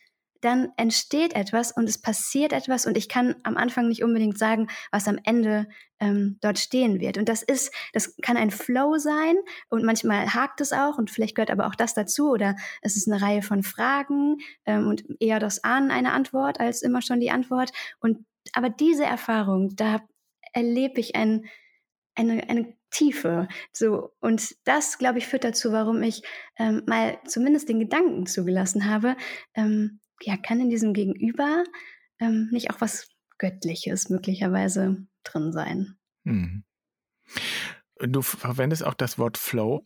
dann 0.45 0.71
entsteht 0.77 1.33
etwas 1.35 1.71
und 1.71 1.89
es 1.89 1.97
passiert 1.97 2.53
etwas 2.53 2.85
und 2.85 2.97
ich 2.97 3.09
kann 3.09 3.35
am 3.43 3.57
Anfang 3.57 3.87
nicht 3.87 4.03
unbedingt 4.03 4.37
sagen, 4.37 4.67
was 4.91 5.07
am 5.07 5.19
Ende 5.23 5.67
ähm, 5.99 6.37
dort 6.41 6.59
stehen 6.59 6.99
wird. 6.99 7.17
Und 7.17 7.27
das 7.27 7.41
ist, 7.41 7.73
das 7.93 8.15
kann 8.21 8.37
ein 8.37 8.51
Flow 8.51 8.97
sein 8.97 9.35
und 9.69 9.83
manchmal 9.83 10.33
hakt 10.33 10.61
es 10.61 10.71
auch 10.71 10.97
und 10.97 11.09
vielleicht 11.09 11.35
gehört 11.35 11.51
aber 11.51 11.67
auch 11.67 11.75
das 11.75 11.93
dazu 11.93 12.29
oder 12.29 12.55
es 12.81 12.95
ist 12.95 13.09
eine 13.09 13.21
Reihe 13.21 13.41
von 13.41 13.63
Fragen 13.63 14.37
ähm, 14.65 14.87
und 14.87 15.03
eher 15.19 15.39
das 15.39 15.63
Ahnen 15.63 15.89
eine 15.89 16.11
Antwort 16.11 16.59
als 16.59 16.83
immer 16.83 17.01
schon 17.01 17.19
die 17.19 17.31
Antwort. 17.31 17.71
Und 17.99 18.25
aber 18.53 18.69
diese 18.69 19.05
Erfahrung, 19.05 19.75
da 19.75 20.01
erlebe 20.53 20.99
ich 20.99 21.15
ein, 21.15 21.45
eine, 22.13 22.47
eine 22.49 22.75
Tiefe. 22.91 23.47
So, 23.73 24.11
und 24.19 24.55
das, 24.65 24.99
glaube 24.99 25.17
ich, 25.17 25.27
führt 25.27 25.43
dazu, 25.43 25.71
warum 25.71 26.03
ich 26.03 26.21
ähm, 26.57 26.83
mal 26.85 27.19
zumindest 27.25 27.67
den 27.67 27.79
Gedanken 27.79 28.25
zugelassen 28.25 28.89
habe, 28.89 29.17
ähm, 29.55 29.99
ja, 30.21 30.37
kann 30.37 30.59
in 30.59 30.69
diesem 30.69 30.93
Gegenüber 30.93 31.63
ähm, 32.19 32.49
nicht 32.51 32.71
auch 32.71 32.81
was 32.81 33.09
Göttliches 33.37 34.09
möglicherweise 34.09 35.05
drin 35.23 35.51
sein. 35.51 35.97
Hm. 36.23 36.63
Du 37.99 38.21
verwendest 38.21 38.83
auch 38.83 38.93
das 38.93 39.17
Wort 39.17 39.37
Flow. 39.37 39.83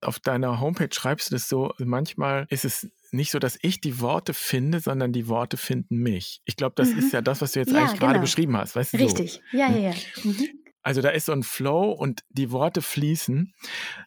Auf 0.00 0.18
deiner 0.18 0.60
Homepage 0.60 0.88
schreibst 0.92 1.30
du 1.30 1.34
das 1.36 1.48
so, 1.48 1.72
manchmal 1.78 2.46
ist 2.50 2.64
es 2.64 2.90
nicht 3.12 3.30
so, 3.30 3.38
dass 3.38 3.58
ich 3.62 3.80
die 3.80 4.00
Worte 4.00 4.34
finde, 4.34 4.80
sondern 4.80 5.12
die 5.12 5.28
Worte 5.28 5.56
finden 5.56 5.98
mich. 5.98 6.40
Ich 6.44 6.56
glaube, 6.56 6.74
das 6.76 6.88
mhm. 6.88 6.98
ist 6.98 7.12
ja 7.12 7.20
das, 7.20 7.40
was 7.40 7.52
du 7.52 7.60
jetzt 7.60 7.72
ja, 7.72 7.78
eigentlich 7.78 8.00
genau. 8.00 8.06
gerade 8.06 8.20
beschrieben 8.20 8.56
hast. 8.56 8.74
Weißt 8.74 8.94
du, 8.94 8.96
Richtig, 8.96 9.40
so. 9.50 9.58
ja, 9.58 9.70
ja, 9.70 9.90
ja. 9.90 9.94
Mhm. 10.24 10.48
Also 10.82 11.00
da 11.00 11.10
ist 11.10 11.26
so 11.26 11.32
ein 11.32 11.44
Flow 11.44 11.92
und 11.92 12.24
die 12.30 12.50
Worte 12.50 12.82
fließen. 12.82 13.54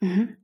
Mhm. 0.01 0.38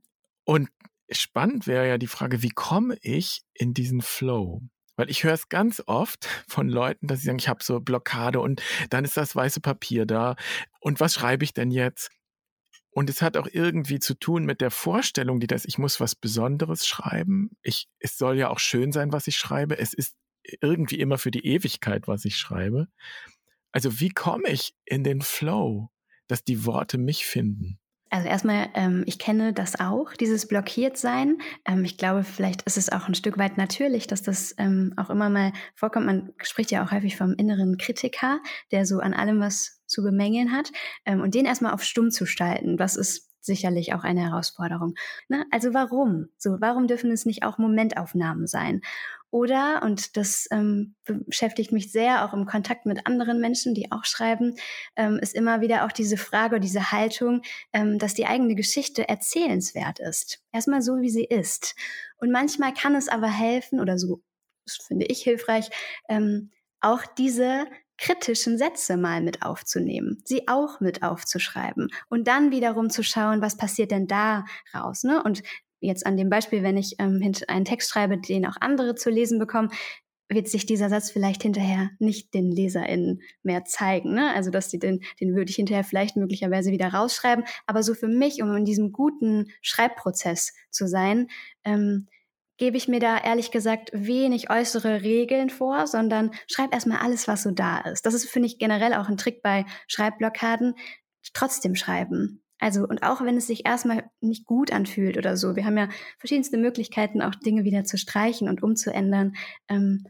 Und 0.44 0.70
spannend 1.10 1.66
wäre 1.66 1.86
ja 1.86 1.98
die 1.98 2.06
Frage, 2.06 2.42
wie 2.42 2.50
komme 2.50 2.96
ich 3.02 3.42
in 3.52 3.74
diesen 3.74 4.00
Flow? 4.00 4.62
Weil 5.02 5.10
ich 5.10 5.24
höre 5.24 5.32
es 5.32 5.48
ganz 5.48 5.82
oft 5.86 6.26
von 6.48 6.68
Leuten, 6.68 7.08
dass 7.08 7.18
sie 7.18 7.26
sagen, 7.26 7.40
ich 7.40 7.48
habe 7.48 7.64
so 7.64 7.80
Blockade 7.80 8.38
und 8.38 8.62
dann 8.90 9.04
ist 9.04 9.16
das 9.16 9.34
weiße 9.34 9.60
Papier 9.60 10.06
da. 10.06 10.36
Und 10.78 11.00
was 11.00 11.14
schreibe 11.14 11.42
ich 11.42 11.52
denn 11.52 11.72
jetzt? 11.72 12.12
Und 12.92 13.10
es 13.10 13.20
hat 13.20 13.36
auch 13.36 13.48
irgendwie 13.50 13.98
zu 13.98 14.14
tun 14.14 14.44
mit 14.44 14.60
der 14.60 14.70
Vorstellung, 14.70 15.40
die 15.40 15.48
das, 15.48 15.64
ich 15.64 15.76
muss 15.76 15.98
was 15.98 16.14
Besonderes 16.14 16.86
schreiben. 16.86 17.50
Ich, 17.62 17.88
es 17.98 18.16
soll 18.16 18.38
ja 18.38 18.48
auch 18.48 18.60
schön 18.60 18.92
sein, 18.92 19.12
was 19.12 19.26
ich 19.26 19.36
schreibe. 19.36 19.76
Es 19.76 19.92
ist 19.92 20.14
irgendwie 20.60 21.00
immer 21.00 21.18
für 21.18 21.32
die 21.32 21.46
Ewigkeit, 21.46 22.06
was 22.06 22.24
ich 22.24 22.36
schreibe. 22.36 22.86
Also 23.72 23.98
wie 23.98 24.10
komme 24.10 24.50
ich 24.50 24.72
in 24.84 25.02
den 25.02 25.20
Flow, 25.20 25.90
dass 26.28 26.44
die 26.44 26.64
Worte 26.64 26.96
mich 26.96 27.26
finden? 27.26 27.80
Also 28.12 28.28
erstmal, 28.28 28.68
ähm, 28.74 29.04
ich 29.06 29.18
kenne 29.18 29.54
das 29.54 29.80
auch, 29.80 30.12
dieses 30.12 30.46
Blockiertsein. 30.46 31.38
Ähm, 31.66 31.82
ich 31.82 31.96
glaube, 31.96 32.24
vielleicht 32.24 32.60
ist 32.62 32.76
es 32.76 32.92
auch 32.92 33.08
ein 33.08 33.14
Stück 33.14 33.38
weit 33.38 33.56
natürlich, 33.56 34.06
dass 34.06 34.20
das 34.20 34.54
ähm, 34.58 34.92
auch 34.98 35.08
immer 35.08 35.30
mal 35.30 35.54
vorkommt. 35.74 36.04
Man 36.04 36.34
spricht 36.42 36.70
ja 36.70 36.84
auch 36.84 36.90
häufig 36.90 37.16
vom 37.16 37.32
inneren 37.32 37.78
Kritiker, 37.78 38.40
der 38.70 38.84
so 38.84 38.98
an 38.98 39.14
allem 39.14 39.40
was 39.40 39.80
zu 39.86 40.02
bemängeln 40.02 40.52
hat. 40.52 40.70
Ähm, 41.06 41.22
und 41.22 41.34
den 41.34 41.46
erstmal 41.46 41.72
auf 41.72 41.82
stumm 41.84 42.10
zu 42.10 42.26
schalten, 42.26 42.76
das 42.76 42.96
ist 42.96 43.31
sicherlich 43.44 43.94
auch 43.94 44.04
eine 44.04 44.22
Herausforderung. 44.22 44.94
Ne? 45.28 45.44
Also 45.50 45.74
warum? 45.74 46.28
So, 46.38 46.60
warum 46.60 46.86
dürfen 46.86 47.10
es 47.10 47.26
nicht 47.26 47.44
auch 47.44 47.58
Momentaufnahmen 47.58 48.46
sein? 48.46 48.82
Oder, 49.30 49.82
und 49.82 50.18
das 50.18 50.46
ähm, 50.50 50.94
beschäftigt 51.04 51.72
mich 51.72 51.90
sehr 51.90 52.24
auch 52.24 52.34
im 52.34 52.44
Kontakt 52.44 52.84
mit 52.84 53.06
anderen 53.06 53.40
Menschen, 53.40 53.74
die 53.74 53.90
auch 53.90 54.04
schreiben, 54.04 54.56
ähm, 54.94 55.18
ist 55.22 55.34
immer 55.34 55.62
wieder 55.62 55.86
auch 55.86 55.92
diese 55.92 56.18
Frage, 56.18 56.60
diese 56.60 56.92
Haltung, 56.92 57.40
ähm, 57.72 57.98
dass 57.98 58.12
die 58.12 58.26
eigene 58.26 58.54
Geschichte 58.54 59.08
erzählenswert 59.08 60.00
ist. 60.00 60.42
Erstmal 60.52 60.82
so, 60.82 61.00
wie 61.00 61.08
sie 61.08 61.24
ist. 61.24 61.74
Und 62.18 62.30
manchmal 62.30 62.74
kann 62.74 62.94
es 62.94 63.08
aber 63.08 63.28
helfen, 63.28 63.80
oder 63.80 63.96
so 63.96 64.20
das 64.64 64.76
finde 64.76 65.06
ich 65.06 65.22
hilfreich, 65.22 65.70
ähm, 66.08 66.50
auch 66.80 67.06
diese 67.06 67.66
kritischen 68.02 68.58
Sätze 68.58 68.96
mal 68.96 69.22
mit 69.22 69.42
aufzunehmen, 69.42 70.20
sie 70.24 70.48
auch 70.48 70.80
mit 70.80 71.04
aufzuschreiben 71.04 71.88
und 72.08 72.26
dann 72.26 72.50
wiederum 72.50 72.90
zu 72.90 73.04
schauen, 73.04 73.40
was 73.40 73.56
passiert 73.56 73.92
denn 73.92 74.08
da 74.08 74.44
raus. 74.74 75.04
Ne? 75.04 75.22
Und 75.22 75.44
jetzt 75.78 76.04
an 76.04 76.16
dem 76.16 76.28
Beispiel, 76.28 76.64
wenn 76.64 76.76
ich 76.76 76.96
ähm, 76.98 77.22
einen 77.46 77.64
Text 77.64 77.90
schreibe, 77.90 78.18
den 78.18 78.44
auch 78.44 78.56
andere 78.60 78.96
zu 78.96 79.08
lesen 79.08 79.38
bekommen, 79.38 79.70
wird 80.28 80.48
sich 80.48 80.66
dieser 80.66 80.88
Satz 80.88 81.10
vielleicht 81.10 81.42
hinterher 81.42 81.90
nicht 82.00 82.34
den 82.34 82.50
LeserInnen 82.50 83.22
mehr 83.44 83.64
zeigen. 83.64 84.14
Ne? 84.14 84.34
Also, 84.34 84.50
dass 84.50 84.68
die 84.68 84.78
den, 84.80 85.02
den 85.20 85.36
würde 85.36 85.50
ich 85.50 85.56
hinterher 85.56 85.84
vielleicht 85.84 86.16
möglicherweise 86.16 86.72
wieder 86.72 86.88
rausschreiben. 86.88 87.44
Aber 87.66 87.82
so 87.82 87.94
für 87.94 88.08
mich, 88.08 88.42
um 88.42 88.56
in 88.56 88.64
diesem 88.64 88.92
guten 88.92 89.50
Schreibprozess 89.60 90.54
zu 90.70 90.88
sein, 90.88 91.28
ähm, 91.64 92.08
gebe 92.62 92.76
ich 92.76 92.86
mir 92.86 93.00
da 93.00 93.18
ehrlich 93.18 93.50
gesagt 93.50 93.90
wenig 93.92 94.48
äußere 94.48 95.02
Regeln 95.02 95.50
vor, 95.50 95.88
sondern 95.88 96.30
schreib 96.46 96.72
erstmal 96.72 96.98
alles, 96.98 97.26
was 97.26 97.42
so 97.42 97.50
da 97.50 97.80
ist. 97.80 98.06
Das 98.06 98.14
ist, 98.14 98.30
finde 98.30 98.46
ich, 98.46 98.56
generell 98.56 98.94
auch 98.94 99.08
ein 99.08 99.16
Trick 99.16 99.42
bei 99.42 99.66
Schreibblockaden. 99.88 100.76
Trotzdem 101.34 101.74
schreiben. 101.74 102.44
Also, 102.60 102.86
und 102.86 103.02
auch 103.02 103.20
wenn 103.22 103.36
es 103.36 103.48
sich 103.48 103.66
erstmal 103.66 104.08
nicht 104.20 104.46
gut 104.46 104.72
anfühlt 104.72 105.18
oder 105.18 105.36
so, 105.36 105.56
wir 105.56 105.64
haben 105.64 105.76
ja 105.76 105.88
verschiedenste 106.20 106.56
Möglichkeiten, 106.56 107.20
auch 107.20 107.34
Dinge 107.34 107.64
wieder 107.64 107.82
zu 107.82 107.98
streichen 107.98 108.48
und 108.48 108.62
umzuändern. 108.62 109.32
Ähm, 109.66 110.04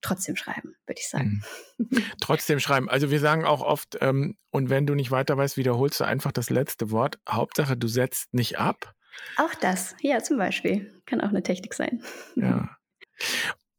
trotzdem 0.00 0.36
schreiben, 0.36 0.76
würde 0.86 1.00
ich 1.00 1.08
sagen. 1.08 1.42
Mhm. 1.76 2.04
Trotzdem 2.20 2.60
schreiben. 2.60 2.88
Also 2.88 3.10
wir 3.10 3.18
sagen 3.18 3.44
auch 3.44 3.62
oft, 3.62 3.98
ähm, 4.00 4.36
und 4.52 4.70
wenn 4.70 4.86
du 4.86 4.94
nicht 4.94 5.10
weiter 5.10 5.36
weißt, 5.36 5.56
wiederholst 5.56 5.98
du 5.98 6.04
einfach 6.04 6.30
das 6.30 6.50
letzte 6.50 6.92
Wort. 6.92 7.18
Hauptsache, 7.28 7.76
du 7.76 7.88
setzt 7.88 8.32
nicht 8.32 8.60
ab. 8.60 8.94
Auch 9.36 9.54
das, 9.54 9.94
ja, 10.00 10.22
zum 10.22 10.38
Beispiel. 10.38 11.02
Kann 11.06 11.20
auch 11.20 11.28
eine 11.28 11.42
Technik 11.42 11.74
sein. 11.74 12.02
Ja. 12.36 12.76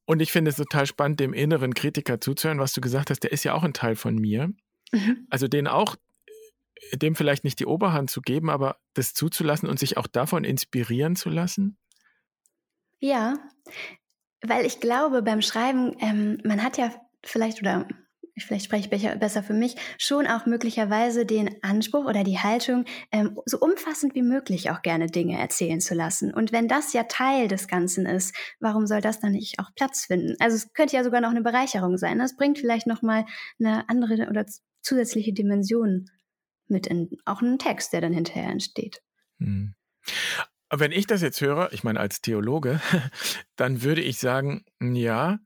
Und 0.05 0.21
ich 0.21 0.31
finde 0.31 0.49
es 0.49 0.57
total 0.57 0.85
spannend, 0.85 1.19
dem 1.19 1.33
inneren 1.33 1.73
Kritiker 1.73 2.19
zuzuhören, 2.19 2.59
was 2.59 2.73
du 2.73 2.81
gesagt 2.81 3.09
hast, 3.09 3.21
der 3.21 3.31
ist 3.31 3.43
ja 3.43 3.53
auch 3.53 3.63
ein 3.63 3.73
Teil 3.73 3.95
von 3.95 4.15
mir. 4.15 4.51
Mhm. 4.91 5.25
Also 5.29 5.47
den 5.47 5.67
auch 5.67 5.95
dem 6.93 7.15
vielleicht 7.15 7.43
nicht 7.43 7.59
die 7.59 7.65
Oberhand 7.65 8.09
zu 8.09 8.21
geben, 8.21 8.49
aber 8.49 8.77
das 8.93 9.13
zuzulassen 9.13 9.69
und 9.69 9.79
sich 9.79 9.97
auch 9.97 10.07
davon 10.07 10.43
inspirieren 10.43 11.15
zu 11.15 11.29
lassen? 11.29 11.77
Ja, 12.99 13.37
weil 14.41 14.65
ich 14.65 14.79
glaube, 14.79 15.21
beim 15.21 15.41
Schreiben, 15.41 15.95
ähm, 15.99 16.39
man 16.43 16.63
hat 16.63 16.77
ja 16.77 16.91
vielleicht, 17.23 17.61
oder 17.61 17.87
vielleicht 18.37 18.65
spreche 18.65 18.89
ich 18.95 19.19
besser 19.19 19.43
für 19.43 19.53
mich, 19.53 19.75
schon 19.97 20.27
auch 20.27 20.45
möglicherweise 20.45 21.25
den 21.25 21.61
Anspruch 21.63 22.05
oder 22.05 22.23
die 22.23 22.39
Haltung, 22.39 22.85
ähm, 23.11 23.39
so 23.45 23.59
umfassend 23.59 24.15
wie 24.15 24.21
möglich 24.21 24.69
auch 24.71 24.81
gerne 24.81 25.07
Dinge 25.07 25.39
erzählen 25.39 25.81
zu 25.81 25.93
lassen. 25.93 26.33
Und 26.33 26.51
wenn 26.51 26.67
das 26.67 26.93
ja 26.93 27.03
Teil 27.03 27.47
des 27.47 27.67
Ganzen 27.67 28.05
ist, 28.05 28.35
warum 28.59 28.87
soll 28.87 29.01
das 29.01 29.19
dann 29.19 29.33
nicht 29.33 29.59
auch 29.59 29.69
Platz 29.75 30.05
finden? 30.05 30.35
Also 30.39 30.55
es 30.55 30.73
könnte 30.73 30.95
ja 30.95 31.03
sogar 31.03 31.21
noch 31.21 31.31
eine 31.31 31.41
Bereicherung 31.41 31.97
sein. 31.97 32.19
Das 32.19 32.35
bringt 32.35 32.59
vielleicht 32.59 32.87
nochmal 32.87 33.25
eine 33.59 33.89
andere 33.89 34.27
oder 34.29 34.45
zusätzliche 34.81 35.33
Dimension 35.33 36.09
mit 36.67 36.87
in 36.87 37.09
auch 37.25 37.41
einen 37.41 37.59
Text, 37.59 37.93
der 37.93 38.01
dann 38.01 38.13
hinterher 38.13 38.49
entsteht. 38.49 39.01
Hm. 39.39 39.75
Wenn 40.73 40.93
ich 40.93 41.05
das 41.05 41.21
jetzt 41.21 41.41
höre, 41.41 41.71
ich 41.73 41.83
meine 41.83 41.99
als 41.99 42.21
Theologe, 42.21 42.81
dann 43.57 43.83
würde 43.83 44.01
ich 44.01 44.19
sagen, 44.19 44.63
ja, 44.79 45.39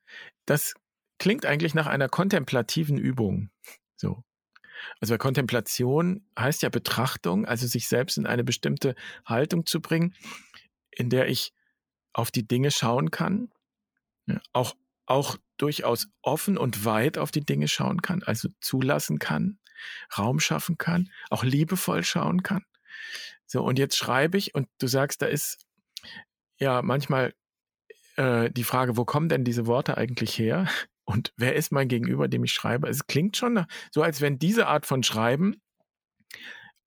das 0.46 0.76
klingt 1.20 1.46
eigentlich 1.46 1.74
nach 1.74 1.88
einer 1.88 2.10
kontemplativen 2.10 2.98
Übung. 2.98 3.50
So. 3.96 4.24
Also 5.00 5.18
Kontemplation 5.18 6.28
heißt 6.38 6.62
ja 6.62 6.70
Betrachtung, 6.70 7.46
also 7.46 7.68
sich 7.68 7.88
selbst 7.88 8.18
in 8.18 8.26
eine 8.26 8.44
bestimmte 8.44 8.96
Haltung 9.26 9.66
zu 9.66 9.82
bringen, 9.82 10.14
in 10.92 11.10
der 11.10 11.28
ich 11.28 11.54
auf 12.14 12.32
die 12.32 12.48
Dinge 12.48 12.72
schauen 12.72 13.12
kann, 13.12 13.52
auch, 14.54 14.76
auch 15.06 15.38
durchaus 15.58 16.08
offen 16.22 16.58
und 16.58 16.86
weit 16.86 17.18
auf 17.18 17.32
die 17.32 17.46
Dinge 17.46 17.68
schauen 17.68 18.02
kann, 18.02 18.24
also 18.24 18.50
zulassen 18.62 19.20
kann, 19.20 19.60
Raum 20.18 20.40
schaffen 20.40 20.78
kann, 20.78 21.12
auch 21.30 21.44
liebevoll 21.44 22.04
schauen 22.04 22.44
kann. 22.44 22.66
So, 23.46 23.64
und 23.64 23.78
jetzt 23.78 23.98
schreibe 23.98 24.38
ich 24.38 24.56
und 24.56 24.68
du 24.80 24.88
sagst, 24.88 25.22
da 25.22 25.28
ist 25.28 25.66
ja 26.58 26.82
manchmal 26.82 27.34
äh, 28.16 28.50
die 28.50 28.64
Frage, 28.64 28.98
wo 28.98 29.06
kommen 29.06 29.30
denn 29.30 29.44
diese 29.44 29.68
Worte 29.68 29.98
eigentlich 29.98 30.38
her? 30.38 30.68
Und 31.06 31.34
wer 31.38 31.56
ist 31.56 31.72
mein 31.72 31.88
Gegenüber, 31.88 32.28
dem 32.28 32.44
ich 32.44 32.52
schreibe? 32.52 32.90
Es 32.90 33.08
klingt 33.08 33.38
schon 33.38 33.66
so, 33.92 34.02
als 34.02 34.22
wenn 34.22 34.40
diese 34.40 34.68
Art 34.68 34.86
von 34.86 35.04
Schreiben 35.04 35.62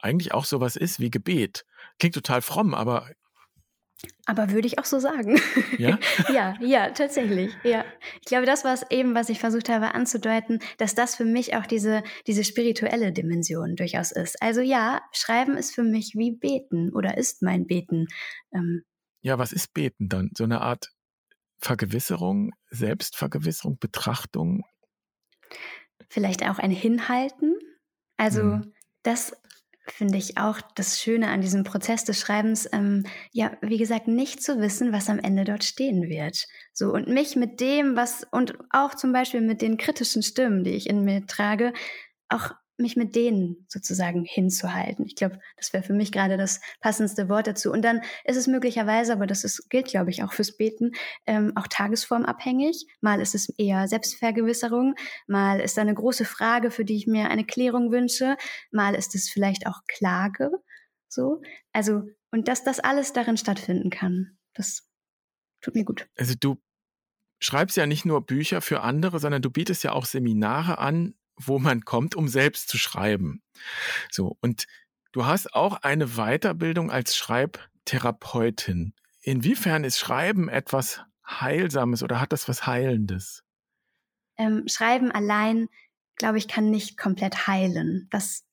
eigentlich 0.01 0.33
auch 0.33 0.45
sowas 0.45 0.77
ist 0.77 1.01
wie 1.01 1.11
Gebet. 1.11 1.65
Klingt 1.99 2.15
total 2.15 2.43
fromm, 2.43 2.75
aber 2.75 3.09
aber 4.27 4.53
würde 4.53 4.69
ich 4.69 4.79
auch 4.79 4.85
so 4.85 5.01
sagen. 5.01 5.41
Ja? 5.77 5.99
ja, 6.33 6.55
ja, 6.61 6.91
tatsächlich. 6.91 7.53
Ja. 7.65 7.85
Ich 8.21 8.27
glaube, 8.27 8.47
das 8.47 8.65
war 8.65 8.75
es 8.75 8.85
eben, 8.91 9.15
was 9.15 9.29
ich 9.29 9.41
versucht 9.41 9.69
habe 9.69 9.95
anzudeuten, 9.95 10.61
dass 10.77 10.95
das 10.95 11.17
für 11.17 11.25
mich 11.25 11.57
auch 11.57 11.67
diese, 11.67 12.05
diese 12.27 12.45
spirituelle 12.45 13.13
Dimension 13.13 13.75
durchaus 13.75 14.13
ist. 14.13 14.41
Also 14.41 14.61
ja, 14.61 15.01
Schreiben 15.13 15.57
ist 15.57 15.75
für 15.75 15.83
mich 15.83 16.13
wie 16.15 16.31
Beten 16.31 16.93
oder 16.95 17.19
ist 17.19 17.43
mein 17.43 17.67
Beten. 17.67 18.07
Ähm, 18.55 18.85
ja, 19.23 19.39
was 19.39 19.53
ist 19.53 19.75
Beten 19.75 20.09
dann? 20.09 20.31
So 20.37 20.45
eine 20.45 20.61
Art 20.61 20.91
Vergewisserung, 21.59 22.53
Selbstvergewisserung, 22.71 23.79
Betrachtung? 23.79 24.65
Vielleicht 26.09 26.45
auch 26.45 26.59
ein 26.59 26.71
Hinhalten. 26.71 27.59
Also 28.17 28.43
hm. 28.43 28.73
das 29.03 29.33
finde 29.91 30.19
ich 30.19 30.39
auch 30.39 30.61
das 30.75 31.01
Schöne 31.01 31.29
an 31.29 31.41
diesem 31.41 31.65
Prozess 31.65 32.05
des 32.05 32.21
Schreibens, 32.21 32.69
ähm, 32.73 33.05
ja, 33.33 33.57
wie 33.63 33.79
gesagt, 33.79 34.07
nicht 34.07 34.43
zu 34.43 34.61
wissen, 34.61 34.93
was 34.93 35.09
am 35.09 35.19
Ende 35.19 35.45
dort 35.45 35.65
stehen 35.65 36.09
wird. 36.09 36.47
So, 36.73 36.93
und 36.93 37.09
mich 37.09 37.37
mit 37.37 37.61
dem, 37.61 37.97
was, 37.97 38.27
und 38.31 38.59
auch 38.71 38.95
zum 38.95 39.13
Beispiel 39.13 39.41
mit 39.41 39.63
den 39.63 39.77
kritischen 39.77 40.23
Stimmen, 40.23 40.65
die 40.65 40.73
ich 40.73 40.89
in 40.89 41.05
mir 41.05 41.27
trage, 41.27 41.73
auch 42.29 42.53
mich 42.79 42.97
mit 42.97 43.17
denen 43.17 43.67
sozusagen 43.69 44.25
hinzuhalten. 44.25 45.05
Ich 45.05 45.17
glaube, 45.17 45.39
das 45.57 45.73
wäre 45.73 45.83
für 45.83 45.93
mich 45.93 46.13
gerade 46.13 46.37
das 46.37 46.61
passendste 46.81 47.29
Wort 47.29 47.47
dazu. 47.47 47.73
Und 47.73 47.83
dann 47.83 48.03
ist 48.25 48.37
es 48.37 48.47
möglicherweise, 48.47 49.13
aber 49.13 49.27
das 49.27 49.45
ist, 49.45 49.69
gilt, 49.69 49.89
glaube 49.89 50.11
ich, 50.11 50.23
auch 50.23 50.33
fürs 50.33 50.57
Beten, 50.57 50.93
ähm, 51.27 51.53
auch 51.57 51.67
tagesformabhängig. 51.67 52.87
Mal 53.01 53.21
ist 53.21 53.35
es 53.35 53.49
eher 53.59 53.89
Selbstvergewisserung, 53.89 54.95
mal 55.27 55.61
ist 55.61 55.77
da 55.77 55.83
eine 55.83 55.95
große 55.95 56.25
Frage, 56.25 56.71
für 56.71 56.85
die 56.85 56.97
ich 56.97 57.07
mir 57.07 57.31
eine 57.31 57.45
Klärung 57.45 57.91
wünsche, 57.91 58.37
mal 58.71 58.95
ist 58.95 59.15
es 59.15 59.29
vielleicht 59.29 59.67
auch 59.67 59.81
Klage. 59.87 60.51
So, 61.09 61.41
also, 61.73 62.03
und 62.31 62.49
dass 62.49 62.65
das 62.65 62.81
alles 62.81 63.13
darin 63.13 63.37
stattfinden 63.37 63.91
kann, 63.91 64.39
das 64.55 64.89
tut 65.61 65.75
mir 65.75 65.85
gut. 65.85 66.07
Also 66.17 66.35
du 66.39 66.61
schreibst 67.41 67.77
ja 67.77 67.87
nicht 67.87 68.05
nur 68.05 68.25
Bücher 68.25 68.61
für 68.61 68.83
andere, 68.83 69.19
sondern 69.19 69.43
du 69.43 69.51
bietest 69.51 69.85
ja 69.85 69.93
auch 69.93 70.05
Seminare 70.05 70.79
an, 70.79 71.15
wo 71.39 71.59
man 71.59 71.85
kommt, 71.85 72.15
um 72.15 72.29
selbst 72.29 72.69
zu 72.69 72.79
schreiben. 72.79 73.43
So. 74.11 74.37
Und 74.41 74.67
du 75.13 75.27
hast 75.27 75.55
auch 75.55 75.83
eine 75.83 76.17
Weiterbildung 76.17 76.91
als 76.91 77.17
Schreibtherapeutin. 77.17 78.95
Inwiefern 79.23 79.85
ist 79.85 79.99
Schreiben 79.99 80.49
etwas 80.49 81.01
Heilsames 81.29 82.03
oder 82.03 82.21
hat 82.21 82.33
das 82.33 82.49
was 82.49 82.67
Heilendes? 82.67 83.43
Ähm, 84.37 84.65
Schreiben 84.67 85.11
allein, 85.11 85.69
glaube 86.17 86.39
ich, 86.39 86.49
kann 86.49 86.71
nicht 86.71 86.97
komplett 86.97 87.47
heilen. 87.47 88.09
Das 88.11 88.45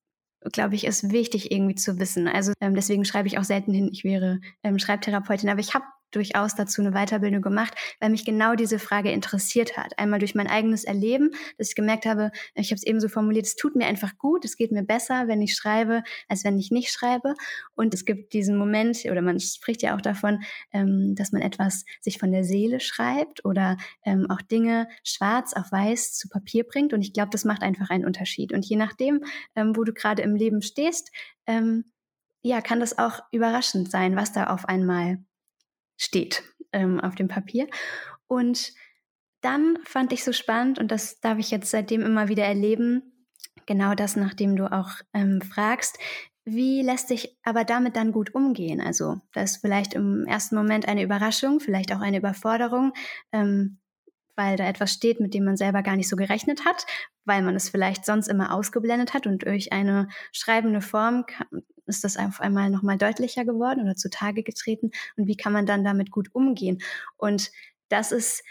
glaube 0.51 0.75
ich, 0.75 0.85
ist 0.85 1.11
wichtig 1.11 1.51
irgendwie 1.51 1.75
zu 1.75 1.99
wissen. 1.99 2.27
Also 2.27 2.53
ähm, 2.61 2.75
deswegen 2.75 3.05
schreibe 3.05 3.27
ich 3.27 3.37
auch 3.37 3.43
selten 3.43 3.73
hin, 3.73 3.89
ich 3.91 4.03
wäre 4.03 4.39
ähm, 4.63 4.79
Schreibtherapeutin. 4.79 5.49
Aber 5.49 5.59
ich 5.59 5.73
habe 5.73 5.85
durchaus 6.15 6.55
dazu 6.55 6.81
eine 6.81 6.91
Weiterbildung 6.91 7.41
gemacht, 7.41 7.75
weil 7.99 8.09
mich 8.09 8.25
genau 8.25 8.55
diese 8.55 8.79
Frage 8.79 9.11
interessiert 9.11 9.77
hat. 9.77 9.97
Einmal 9.99 10.19
durch 10.19 10.35
mein 10.35 10.47
eigenes 10.47 10.83
Erleben, 10.83 11.31
dass 11.57 11.69
ich 11.69 11.75
gemerkt 11.75 12.05
habe, 12.05 12.31
ich 12.55 12.71
habe 12.71 12.75
es 12.75 12.83
eben 12.83 12.99
so 12.99 13.09
formuliert, 13.09 13.45
es 13.45 13.55
tut 13.55 13.75
mir 13.75 13.85
einfach 13.85 14.17
gut, 14.17 14.45
es 14.45 14.55
geht 14.55 14.71
mir 14.71 14.83
besser, 14.83 15.27
wenn 15.27 15.41
ich 15.41 15.55
schreibe, 15.55 16.03
als 16.27 16.43
wenn 16.43 16.57
ich 16.57 16.71
nicht 16.71 16.91
schreibe. 16.91 17.35
Und 17.75 17.93
es 17.93 18.05
gibt 18.05 18.33
diesen 18.33 18.57
Moment, 18.57 19.03
oder 19.09 19.21
man 19.21 19.39
spricht 19.39 19.81
ja 19.81 19.95
auch 19.95 20.01
davon, 20.01 20.41
ähm, 20.71 21.15
dass 21.15 21.31
man 21.31 21.41
etwas 21.41 21.85
sich 22.01 22.17
von 22.17 22.31
der 22.31 22.43
Seele 22.43 22.79
schreibt 22.79 23.43
oder 23.45 23.77
ähm, 24.03 24.29
auch 24.29 24.41
Dinge 24.41 24.87
schwarz 25.03 25.53
auf 25.53 25.71
weiß 25.71 26.13
zu 26.13 26.29
Papier 26.29 26.63
bringt. 26.63 26.93
Und 26.93 27.01
ich 27.01 27.13
glaube, 27.13 27.29
das 27.31 27.45
macht 27.45 27.61
einfach 27.61 27.89
einen 27.89 28.05
Unterschied. 28.05 28.53
Und 28.53 28.65
je 28.65 28.77
nachdem, 28.77 29.21
ähm, 29.55 29.75
wo 29.75 29.83
du 29.83 29.93
gerade 29.93 30.21
im 30.21 30.35
Leben 30.35 30.61
stehst, 30.61 31.11
ähm, 31.45 31.85
ja, 32.45 32.61
kann 32.61 32.79
das 32.79 32.97
auch 32.97 33.21
überraschend 33.31 33.89
sein, 33.89 34.15
was 34.15 34.31
da 34.31 34.45
auf 34.45 34.65
einmal 34.65 35.17
steht 35.97 36.43
ähm, 36.71 36.99
auf 36.99 37.15
dem 37.15 37.27
Papier. 37.27 37.67
Und 38.27 38.73
dann 39.41 39.77
fand 39.83 40.11
ich 40.11 40.23
so 40.23 40.33
spannend, 40.33 40.79
und 40.79 40.91
das 40.91 41.19
darf 41.19 41.37
ich 41.37 41.51
jetzt 41.51 41.69
seitdem 41.69 42.01
immer 42.01 42.27
wieder 42.27 42.45
erleben, 42.45 43.27
genau 43.65 43.93
das, 43.93 44.15
nachdem 44.15 44.55
du 44.55 44.71
auch 44.71 44.89
ähm, 45.13 45.41
fragst, 45.41 45.97
wie 46.45 46.83
lässt 46.83 47.07
sich 47.07 47.37
aber 47.43 47.63
damit 47.63 47.95
dann 47.95 48.11
gut 48.11 48.35
umgehen? 48.35 48.79
Also, 48.79 49.19
das 49.33 49.51
ist 49.51 49.61
vielleicht 49.61 49.95
im 49.95 50.25
ersten 50.25 50.55
Moment 50.55 50.87
eine 50.87 51.01
Überraschung, 51.03 51.59
vielleicht 51.59 51.91
auch 51.91 52.01
eine 52.01 52.17
Überforderung, 52.17 52.93
ähm, 53.31 53.79
weil 54.35 54.57
da 54.57 54.67
etwas 54.67 54.91
steht, 54.93 55.19
mit 55.19 55.33
dem 55.33 55.45
man 55.45 55.57
selber 55.57 55.81
gar 55.81 55.95
nicht 55.95 56.09
so 56.09 56.15
gerechnet 56.15 56.65
hat, 56.65 56.85
weil 57.25 57.41
man 57.41 57.55
es 57.55 57.69
vielleicht 57.69 58.05
sonst 58.05 58.27
immer 58.27 58.53
ausgeblendet 58.53 59.13
hat 59.13 59.27
und 59.27 59.45
durch 59.45 59.73
eine 59.73 60.07
schreibende 60.31 60.81
Form 60.81 61.25
ist 61.87 62.03
das 62.03 62.17
auf 62.17 62.41
einmal 62.41 62.69
nochmal 62.69 62.97
deutlicher 62.97 63.45
geworden 63.45 63.81
oder 63.83 63.95
zutage 63.95 64.43
getreten 64.43 64.91
und 65.17 65.27
wie 65.27 65.37
kann 65.37 65.53
man 65.53 65.65
dann 65.65 65.83
damit 65.83 66.11
gut 66.11 66.29
umgehen? 66.33 66.81
Und 67.17 67.51
das 67.89 68.11
ist, 68.11 68.43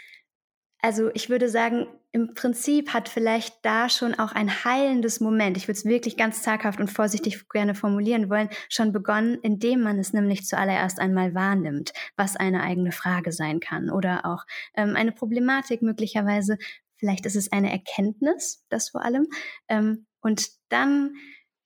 also 0.81 1.09
ich 1.13 1.29
würde 1.29 1.49
sagen, 1.49 1.87
im 2.11 2.33
Prinzip 2.33 2.93
hat 2.93 3.09
vielleicht 3.09 3.57
da 3.63 3.89
schon 3.89 4.13
auch 4.13 4.31
ein 4.31 4.63
heilendes 4.63 5.19
Moment, 5.19 5.57
ich 5.57 5.67
würde 5.67 5.77
es 5.77 5.83
wirklich 5.83 6.15
ganz 6.15 6.43
zaghaft 6.43 6.79
und 6.79 6.89
vorsichtig 6.89 7.49
gerne 7.49 7.75
formulieren 7.75 8.29
wollen, 8.29 8.47
schon 8.69 8.93
begonnen, 8.93 9.37
indem 9.41 9.81
man 9.81 9.99
es 9.99 10.13
nämlich 10.13 10.45
zuallererst 10.45 10.99
einmal 10.99 11.35
wahrnimmt, 11.35 11.91
was 12.15 12.37
eine 12.37 12.63
eigene 12.63 12.93
Frage 12.93 13.33
sein 13.33 13.59
kann 13.59 13.89
oder 13.89 14.25
auch 14.25 14.45
ähm, 14.75 14.95
eine 14.95 15.11
Problematik 15.11 15.81
möglicherweise. 15.81 16.57
Vielleicht 17.05 17.27
ist 17.27 17.35
es 17.35 17.51
eine 17.51 17.71
Erkenntnis, 17.71 18.65
das 18.69 18.89
vor 18.89 19.03
allem. 19.05 19.27
Ähm, 19.69 20.07
und 20.21 20.47
dann 20.69 21.13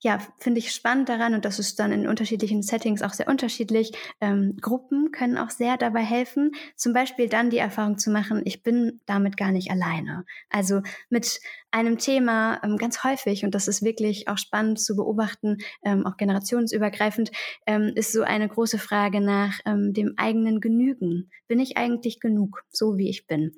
ja, 0.01 0.20
finde 0.38 0.60
ich 0.60 0.72
spannend 0.72 1.10
daran 1.10 1.34
und 1.34 1.44
das 1.44 1.60
ist 1.60 1.77
dann 1.79 1.91
in 1.91 2.08
unterschiedlichen 2.08 2.62
Settings 2.62 3.01
auch 3.01 3.12
sehr 3.12 3.27
unterschiedlich. 3.27 3.91
Ähm, 4.22 4.56
Gruppen 4.62 5.12
können 5.12 5.38
auch 5.38 5.50
sehr 5.50 5.75
dabei 5.75 6.01
helfen, 6.01 6.51
zum 6.75 6.94
Beispiel 6.94 7.27
dann 7.27 7.50
die 7.50 7.58
Erfahrung 7.58 7.98
zu 7.98 8.10
machen, 8.10 8.41
ich 8.46 8.63
bin 8.63 9.01
damit 9.06 9.36
gar 9.36 9.51
nicht 9.51 9.72
alleine. 9.72 10.25
Also 10.50 10.82
mit 11.10 11.41
einem 11.72 11.98
Thema 11.98 12.62
ähm, 12.63 12.77
ganz 12.77 13.03
häufig, 13.03 13.44
und 13.44 13.53
das 13.53 13.68
ist 13.68 13.84
wirklich 13.84 14.27
auch 14.27 14.38
spannend 14.38 14.79
zu 14.79 14.96
beobachten, 14.96 15.58
ähm, 15.84 16.06
auch 16.06 16.15
generationsübergreifend, 16.15 17.32
ähm, 17.65 17.91
ist 17.96 18.13
so 18.13 18.24
eine 18.24 18.48
große 18.48 18.77
Frage 18.79 19.20
nach 19.20 19.60
ähm, 19.65 19.94
dem 19.94 20.13
eigenen 20.18 20.62
Genügen. 20.62 21.29
Bin 21.48 21.60
ich 21.60 21.77
eigentlich 21.77 22.20
genug, 22.20 22.63
so 22.70 22.98
wie 22.98 23.10
ich 23.10 23.27
bin? 23.27 23.56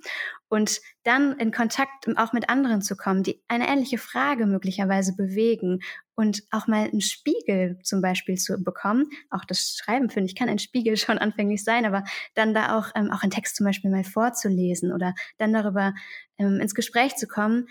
Und 0.50 0.82
dann 1.04 1.38
in 1.40 1.52
Kontakt 1.52 2.08
auch 2.18 2.34
mit 2.34 2.50
anderen 2.50 2.82
zu 2.82 2.98
kommen, 2.98 3.24
die 3.24 3.42
eine 3.48 3.70
ähnliche 3.70 3.98
Frage 3.98 4.46
möglicherweise 4.46 5.16
bewegen 5.16 5.80
und 6.22 6.44
auch 6.52 6.68
mal 6.68 6.88
einen 6.88 7.02
Spiegel 7.02 7.80
zum 7.82 8.00
Beispiel 8.00 8.38
zu 8.38 8.64
bekommen. 8.64 9.10
Auch 9.32 9.44
das 9.44 9.76
Schreiben, 9.76 10.12
finde 10.12 10.30
ich, 10.30 10.36
kann 10.36 10.50
ein 10.50 10.60
Spiegel 10.60 10.96
schon 10.98 11.18
anfänglich 11.18 11.64
sein, 11.64 11.84
aber 11.84 12.04
dann 12.36 12.54
da 12.54 12.78
auch, 12.78 12.92
ähm, 12.94 13.12
auch 13.12 13.24
einen 13.24 13.32
Text 13.32 13.56
zum 13.56 13.66
Beispiel 13.66 13.90
mal 13.90 14.04
vorzulesen 14.04 14.94
oder 14.94 15.16
dann 15.40 15.52
darüber 15.52 15.96
ähm, 16.38 16.60
ins 16.62 16.76
Gespräch 16.76 17.16
zu 17.16 17.28
kommen, 17.28 17.68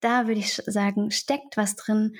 da 0.00 0.26
würde 0.26 0.40
ich 0.40 0.56
sagen, 0.66 1.10
steckt 1.10 1.56
was 1.56 1.76
drin, 1.76 2.14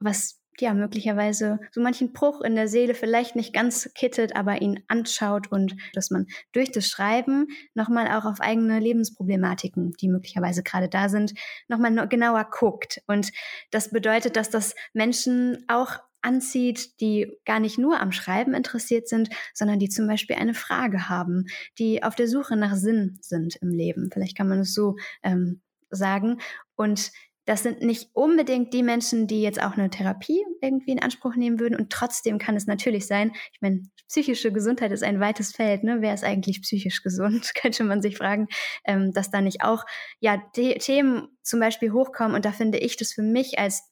was 0.00 0.40
ja 0.60 0.74
möglicherweise 0.74 1.58
so 1.70 1.80
manchen 1.80 2.12
Bruch 2.12 2.40
in 2.40 2.54
der 2.54 2.68
Seele 2.68 2.94
vielleicht 2.94 3.36
nicht 3.36 3.52
ganz 3.52 3.90
kittet, 3.94 4.36
aber 4.36 4.60
ihn 4.62 4.82
anschaut 4.88 5.50
und 5.50 5.76
dass 5.94 6.10
man 6.10 6.26
durch 6.52 6.72
das 6.72 6.88
Schreiben 6.88 7.48
nochmal 7.74 8.08
auch 8.08 8.24
auf 8.24 8.40
eigene 8.40 8.78
Lebensproblematiken, 8.78 9.92
die 10.00 10.08
möglicherweise 10.08 10.62
gerade 10.62 10.88
da 10.88 11.08
sind, 11.08 11.34
nochmal 11.68 12.08
genauer 12.08 12.48
guckt. 12.50 13.02
Und 13.06 13.30
das 13.70 13.90
bedeutet, 13.90 14.36
dass 14.36 14.50
das 14.50 14.74
Menschen 14.92 15.64
auch 15.68 15.98
anzieht, 16.22 17.00
die 17.00 17.38
gar 17.44 17.60
nicht 17.60 17.78
nur 17.78 18.00
am 18.00 18.10
Schreiben 18.10 18.52
interessiert 18.52 19.08
sind, 19.08 19.28
sondern 19.54 19.78
die 19.78 19.88
zum 19.88 20.06
Beispiel 20.08 20.36
eine 20.36 20.54
Frage 20.54 21.08
haben, 21.08 21.46
die 21.78 22.02
auf 22.02 22.16
der 22.16 22.26
Suche 22.26 22.56
nach 22.56 22.74
Sinn 22.74 23.18
sind 23.20 23.56
im 23.56 23.70
Leben. 23.70 24.10
Vielleicht 24.12 24.36
kann 24.36 24.48
man 24.48 24.60
es 24.60 24.74
so 24.74 24.96
ähm, 25.22 25.60
sagen. 25.90 26.38
Und 26.74 27.12
das 27.46 27.62
sind 27.62 27.80
nicht 27.80 28.10
unbedingt 28.12 28.74
die 28.74 28.82
Menschen, 28.82 29.28
die 29.28 29.40
jetzt 29.40 29.62
auch 29.62 29.76
eine 29.76 29.88
Therapie 29.88 30.44
irgendwie 30.60 30.90
in 30.90 31.02
Anspruch 31.02 31.36
nehmen 31.36 31.60
würden. 31.60 31.78
Und 31.78 31.90
trotzdem 31.90 32.38
kann 32.38 32.56
es 32.56 32.66
natürlich 32.66 33.06
sein, 33.06 33.32
ich 33.52 33.60
meine, 33.60 33.82
psychische 34.08 34.52
Gesundheit 34.52 34.90
ist 34.92 35.04
ein 35.04 35.20
weites 35.20 35.52
Feld, 35.52 35.84
ne? 35.84 35.98
Wer 36.00 36.12
ist 36.12 36.24
eigentlich 36.24 36.62
psychisch 36.62 37.02
gesund? 37.02 37.52
Könnte 37.60 37.84
man 37.84 38.02
sich 38.02 38.16
fragen, 38.16 38.48
ähm, 38.84 39.12
dass 39.12 39.30
da 39.30 39.40
nicht 39.40 39.62
auch 39.62 39.84
ja 40.18 40.42
Themen 40.52 41.28
zum 41.42 41.60
Beispiel 41.60 41.92
hochkommen. 41.92 42.34
Und 42.34 42.44
da 42.44 42.52
finde 42.52 42.78
ich 42.78 42.96
das 42.96 43.12
für 43.12 43.22
mich 43.22 43.58
als 43.58 43.90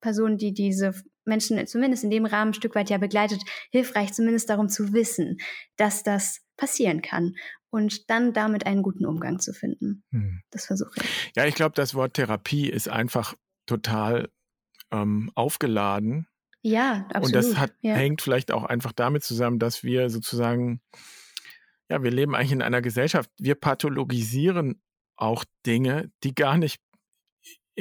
Person, 0.00 0.38
die 0.38 0.54
diese 0.54 0.94
Menschen 1.24 1.64
zumindest 1.66 2.04
in 2.04 2.10
dem 2.10 2.24
Rahmen 2.24 2.52
ein 2.52 2.54
Stück 2.54 2.74
weit 2.74 2.88
ja 2.88 2.98
begleitet, 2.98 3.42
hilfreich, 3.70 4.12
zumindest 4.12 4.48
darum 4.48 4.68
zu 4.68 4.92
wissen, 4.92 5.38
dass 5.76 6.02
das 6.02 6.40
passieren 6.56 7.02
kann 7.02 7.34
und 7.70 8.10
dann 8.10 8.32
damit 8.32 8.66
einen 8.66 8.82
guten 8.82 9.06
Umgang 9.06 9.38
zu 9.38 9.52
finden. 9.52 10.04
Hm. 10.12 10.42
Das 10.50 10.66
versuche 10.66 10.92
ich. 10.96 11.32
Ja, 11.36 11.46
ich 11.46 11.54
glaube, 11.54 11.74
das 11.74 11.94
Wort 11.94 12.14
Therapie 12.14 12.68
ist 12.68 12.88
einfach 12.88 13.34
total 13.66 14.30
ähm, 14.90 15.30
aufgeladen. 15.34 16.28
Ja, 16.62 17.06
absolut. 17.12 17.26
Und 17.26 17.34
das 17.34 17.58
hat, 17.58 17.74
ja. 17.80 17.94
hängt 17.94 18.22
vielleicht 18.22 18.50
auch 18.50 18.64
einfach 18.64 18.92
damit 18.92 19.24
zusammen, 19.24 19.58
dass 19.58 19.84
wir 19.84 20.10
sozusagen, 20.10 20.80
ja, 21.88 22.02
wir 22.02 22.10
leben 22.10 22.34
eigentlich 22.34 22.52
in 22.52 22.62
einer 22.62 22.82
Gesellschaft, 22.82 23.30
wir 23.38 23.54
pathologisieren 23.54 24.80
auch 25.16 25.44
Dinge, 25.64 26.10
die 26.22 26.34
gar 26.34 26.58
nicht 26.58 26.80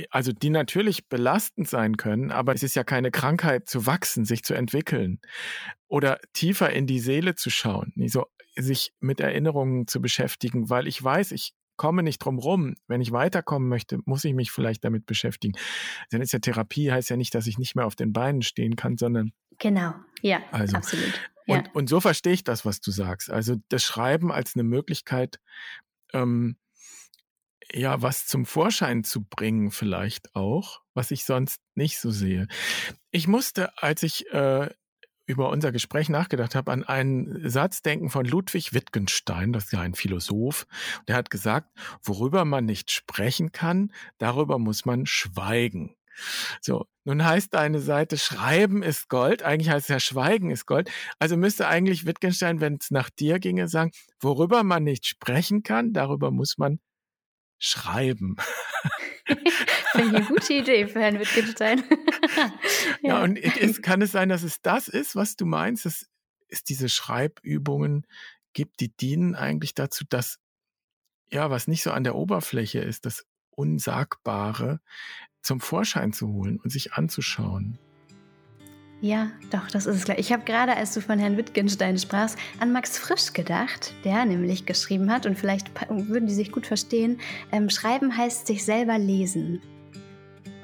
also 0.10 0.32
die 0.34 0.50
natürlich 0.50 1.08
belastend 1.08 1.69
sein 1.69 1.98
können, 1.98 2.32
aber 2.32 2.54
es 2.54 2.63
ist 2.63 2.76
ja 2.76 2.84
keine 2.84 3.12
Krankheit 3.12 3.69
zu 3.69 3.86
wachsen, 3.86 4.26
sich 4.26 4.43
zu 4.43 4.54
entwickeln 4.54 5.19
oder 5.88 6.19
tiefer 6.34 6.71
in 6.71 6.86
die 6.86 7.00
Seele 7.00 7.36
zu 7.36 7.50
schauen, 7.50 7.93
so 8.08 8.26
sich 8.58 8.94
mit 9.00 9.20
Erinnerungen 9.20 9.88
zu 9.88 10.02
beschäftigen, 10.02 10.70
weil 10.70 10.88
ich 10.88 11.04
weiß, 11.04 11.32
ich 11.32 11.54
komme 11.78 12.04
nicht 12.04 12.20
drum 12.20 12.39
rum. 12.39 12.76
Wenn 12.88 13.02
ich 13.02 13.12
weiterkommen 13.12 13.68
möchte, 13.68 14.00
muss 14.06 14.24
ich 14.24 14.34
mich 14.34 14.52
vielleicht 14.52 14.84
damit 14.84 15.06
beschäftigen. 15.06 15.58
Dann 16.10 16.22
ist 16.22 16.34
ja 16.34 16.39
Therapie 16.39 16.91
heißt 16.91 17.10
ja 17.10 17.18
nicht, 17.18 17.36
dass 17.36 17.48
ich 17.48 17.58
nicht 17.58 17.76
mehr 17.76 17.86
auf 17.86 17.96
den 17.96 18.13
Beinen 18.13 18.41
stehen 18.41 18.76
kann, 18.76 18.98
sondern 18.98 19.34
genau, 19.60 19.94
ja, 20.22 20.41
also, 20.52 20.78
absolut. 20.78 21.20
Ja. 21.48 21.58
Und, 21.58 21.76
und 21.76 21.89
so 21.89 22.00
verstehe 22.00 22.34
ich 22.34 22.44
das, 22.44 22.65
was 22.65 22.82
du 22.82 22.91
sagst. 22.91 23.30
Also 23.30 23.58
das 23.70 23.84
Schreiben 23.84 24.32
als 24.32 24.56
eine 24.56 24.63
Möglichkeit, 24.63 25.39
ähm, 26.13 26.58
ja, 27.72 28.02
was 28.02 28.28
zum 28.28 28.46
Vorschein 28.46 29.04
zu 29.04 29.24
bringen, 29.24 29.72
vielleicht 29.72 30.36
auch, 30.36 30.82
was 30.94 31.12
ich 31.12 31.26
sonst 31.26 31.62
nicht 31.74 32.00
so 32.00 32.12
sehe. 32.12 32.48
Ich 33.12 33.28
musste, 33.28 33.82
als 33.82 34.04
ich 34.04 34.32
äh, 34.32 34.70
über 35.26 35.50
unser 35.50 35.72
Gespräch 35.72 36.10
nachgedacht 36.10 36.56
habe, 36.56 36.72
an 36.72 36.84
einen 36.84 37.50
Satz 37.50 37.82
denken 37.82 38.10
von 38.10 38.26
Ludwig 38.26 38.74
Wittgenstein, 38.74 39.54
das 39.54 39.66
ist 39.66 39.74
ja 39.74 39.82
ein 39.82 39.96
Philosoph, 39.96 40.68
der 41.08 41.16
hat 41.16 41.30
gesagt, 41.30 41.70
worüber 42.04 42.46
man 42.46 42.66
nicht 42.66 42.92
sprechen 42.92 43.52
kann, 43.52 43.92
darüber 44.18 44.60
muss 44.60 44.86
man 44.86 45.06
schweigen. 45.06 45.96
So, 46.62 46.86
nun 47.04 47.26
heißt 47.26 47.54
deine 47.54 47.80
Seite, 47.80 48.18
Schreiben 48.18 48.84
ist 48.84 49.10
Gold. 49.10 49.44
Eigentlich 49.44 49.70
heißt 49.70 49.86
es 49.86 49.90
ja, 49.90 50.00
Schweigen 50.00 50.50
ist 50.50 50.66
Gold. 50.66 50.90
Also 51.20 51.36
müsste 51.38 51.68
eigentlich 51.68 52.06
Wittgenstein, 52.06 52.62
wenn 52.62 52.78
es 52.80 52.90
nach 52.90 53.10
dir 53.10 53.40
ginge, 53.40 53.68
sagen, 53.68 53.92
worüber 54.20 54.64
man 54.64 54.84
nicht 54.84 55.06
sprechen 55.06 55.64
kann, 55.64 55.94
darüber 55.94 56.32
muss 56.32 56.58
man 56.58 56.80
schreiben. 57.60 58.38
Finde 59.92 60.10
ich 60.10 60.16
eine 60.16 60.26
gute 60.26 60.54
Idee 60.54 60.88
für 60.88 61.00
Herrn 61.00 61.20
Wittgenstein. 61.20 61.84
ja. 63.02 63.18
ja, 63.18 63.24
und 63.24 63.38
ist, 63.38 63.82
kann 63.82 64.02
es 64.02 64.12
sein, 64.12 64.30
dass 64.30 64.44
es 64.44 64.62
das 64.62 64.88
ist, 64.88 65.16
was 65.16 65.36
du 65.36 65.46
meinst, 65.46 65.86
dass 65.86 66.08
es 66.48 66.64
diese 66.64 66.90
Schreibübungen 66.90 68.06
gibt, 68.54 68.80
die 68.80 68.96
dienen 68.96 69.36
eigentlich 69.36 69.74
dazu, 69.74 70.06
dass, 70.08 70.38
ja, 71.30 71.50
was 71.50 71.68
nicht 71.68 71.84
so 71.84 71.92
an 71.92 72.04
der 72.04 72.16
Oberfläche 72.16 72.80
ist, 72.80 73.06
das 73.06 73.26
Unsagbare 73.50 74.80
zum 75.42 75.60
Vorschein 75.60 76.14
zu 76.14 76.28
holen 76.28 76.60
und 76.60 76.72
sich 76.72 76.94
anzuschauen. 76.94 77.80
Ja, 79.01 79.29
doch, 79.51 79.69
das 79.69 79.86
ist 79.86 79.97
es 79.97 80.05
gleich. 80.05 80.19
Ich 80.19 80.31
habe 80.31 80.43
gerade, 80.45 80.75
als 80.75 80.93
du 80.93 81.01
von 81.01 81.19
Herrn 81.19 81.38
Wittgenstein 81.38 81.97
sprachst, 81.97 82.38
an 82.60 82.71
Max 82.71 82.97
Frisch 82.97 83.34
gedacht, 83.34 83.93
der 84.03 84.25
nämlich 84.25 84.65
geschrieben 84.65 85.12
hat, 85.12 85.25
und 85.25 85.38
vielleicht 85.38 85.69
würden 85.89 86.27
die 86.27 86.34
sich 86.34 86.51
gut 86.51 86.65
verstehen, 86.65 87.19
ähm, 87.51 87.69
Schreiben 87.69 88.15
heißt 88.17 88.47
sich 88.47 88.63
selber 88.63 88.97
lesen. 88.97 89.62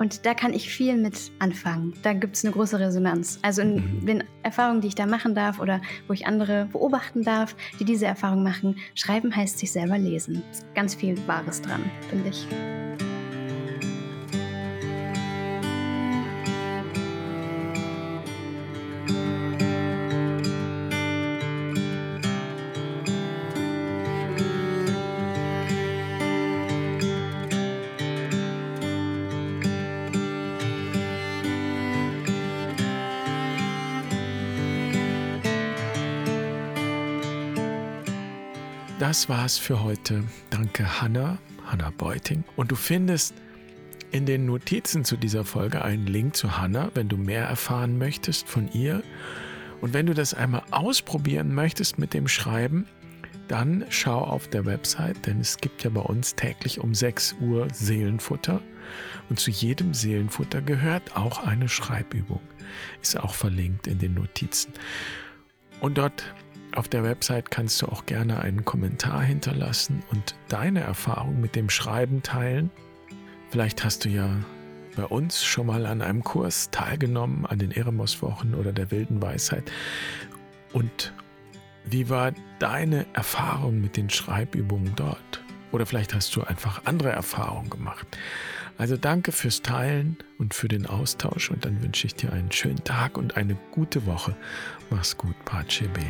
Und 0.01 0.25
da 0.25 0.33
kann 0.33 0.53
ich 0.53 0.67
viel 0.67 0.97
mit 0.97 1.31
anfangen. 1.37 1.93
Da 2.01 2.13
gibt 2.13 2.35
es 2.35 2.43
eine 2.43 2.51
große 2.51 2.79
Resonanz. 2.79 3.37
Also 3.43 3.61
in 3.61 3.75
mhm. 3.75 4.05
den 4.07 4.23
Erfahrungen, 4.41 4.81
die 4.81 4.87
ich 4.87 4.95
da 4.95 5.05
machen 5.05 5.35
darf 5.35 5.59
oder 5.59 5.79
wo 6.07 6.13
ich 6.13 6.25
andere 6.25 6.67
beobachten 6.71 7.21
darf, 7.21 7.55
die 7.79 7.85
diese 7.85 8.07
Erfahrung 8.07 8.41
machen, 8.41 8.77
schreiben 8.95 9.35
heißt 9.35 9.59
sich 9.59 9.71
selber 9.71 9.99
lesen. 9.99 10.41
Ganz 10.73 10.95
viel 10.95 11.15
Wahres 11.27 11.61
dran, 11.61 11.83
finde 12.09 12.29
ich. 12.29 12.47
Das 39.01 39.29
war's 39.29 39.57
für 39.57 39.81
heute. 39.81 40.23
Danke, 40.51 41.01
Hanna, 41.01 41.39
Hanna 41.65 41.89
Beuting. 41.97 42.43
Und 42.55 42.71
du 42.71 42.75
findest 42.75 43.33
in 44.11 44.27
den 44.27 44.45
Notizen 44.45 45.03
zu 45.03 45.17
dieser 45.17 45.43
Folge 45.43 45.83
einen 45.83 46.05
Link 46.05 46.35
zu 46.35 46.59
Hanna, 46.59 46.91
wenn 46.93 47.09
du 47.09 47.17
mehr 47.17 47.45
erfahren 47.45 47.97
möchtest 47.97 48.47
von 48.47 48.71
ihr. 48.73 49.01
Und 49.81 49.95
wenn 49.95 50.05
du 50.05 50.13
das 50.13 50.35
einmal 50.35 50.61
ausprobieren 50.69 51.55
möchtest 51.55 51.97
mit 51.97 52.13
dem 52.13 52.27
Schreiben, 52.27 52.85
dann 53.47 53.85
schau 53.89 54.19
auf 54.19 54.47
der 54.49 54.67
Website, 54.67 55.25
denn 55.25 55.39
es 55.39 55.57
gibt 55.57 55.83
ja 55.83 55.89
bei 55.89 56.01
uns 56.01 56.35
täglich 56.35 56.79
um 56.79 56.93
6 56.93 57.37
Uhr 57.41 57.69
Seelenfutter. 57.73 58.61
Und 59.31 59.39
zu 59.39 59.49
jedem 59.49 59.95
Seelenfutter 59.95 60.61
gehört 60.61 61.17
auch 61.17 61.43
eine 61.43 61.69
Schreibübung. 61.69 62.41
Ist 63.01 63.19
auch 63.19 63.33
verlinkt 63.33 63.87
in 63.87 63.97
den 63.97 64.13
Notizen. 64.13 64.73
Und 65.79 65.97
dort 65.97 66.23
auf 66.75 66.87
der 66.87 67.03
Website 67.03 67.51
kannst 67.51 67.81
du 67.81 67.87
auch 67.87 68.05
gerne 68.05 68.39
einen 68.41 68.63
Kommentar 68.63 69.21
hinterlassen 69.21 70.03
und 70.11 70.35
deine 70.47 70.81
Erfahrung 70.81 71.41
mit 71.41 71.55
dem 71.55 71.69
Schreiben 71.69 72.23
teilen. 72.23 72.71
Vielleicht 73.49 73.83
hast 73.83 74.05
du 74.05 74.09
ja 74.09 74.29
bei 74.95 75.05
uns 75.05 75.43
schon 75.43 75.67
mal 75.67 75.85
an 75.85 76.01
einem 76.01 76.23
Kurs 76.23 76.69
teilgenommen, 76.71 77.45
an 77.45 77.59
den 77.59 77.71
Eremos-Wochen 77.71 78.53
oder 78.55 78.71
der 78.71 78.91
wilden 78.91 79.21
Weisheit. 79.21 79.71
Und 80.73 81.13
wie 81.83 82.09
war 82.09 82.31
deine 82.59 83.05
Erfahrung 83.13 83.81
mit 83.81 83.97
den 83.97 84.09
Schreibübungen 84.09 84.93
dort? 84.95 85.43
Oder 85.71 85.85
vielleicht 85.85 86.13
hast 86.13 86.35
du 86.35 86.41
einfach 86.41 86.85
andere 86.85 87.09
Erfahrungen 87.09 87.69
gemacht. 87.69 88.05
Also 88.81 88.97
danke 88.97 89.31
fürs 89.31 89.61
Teilen 89.61 90.17
und 90.39 90.55
für 90.55 90.67
den 90.67 90.87
Austausch 90.87 91.51
und 91.51 91.65
dann 91.65 91.83
wünsche 91.83 92.07
ich 92.07 92.15
dir 92.15 92.33
einen 92.33 92.51
schönen 92.51 92.83
Tag 92.83 93.15
und 93.15 93.37
eine 93.37 93.55
gute 93.69 94.07
Woche. 94.07 94.35
Mach's 94.89 95.15
gut, 95.15 95.35
Pace 95.45 95.83
Bene. 95.93 96.09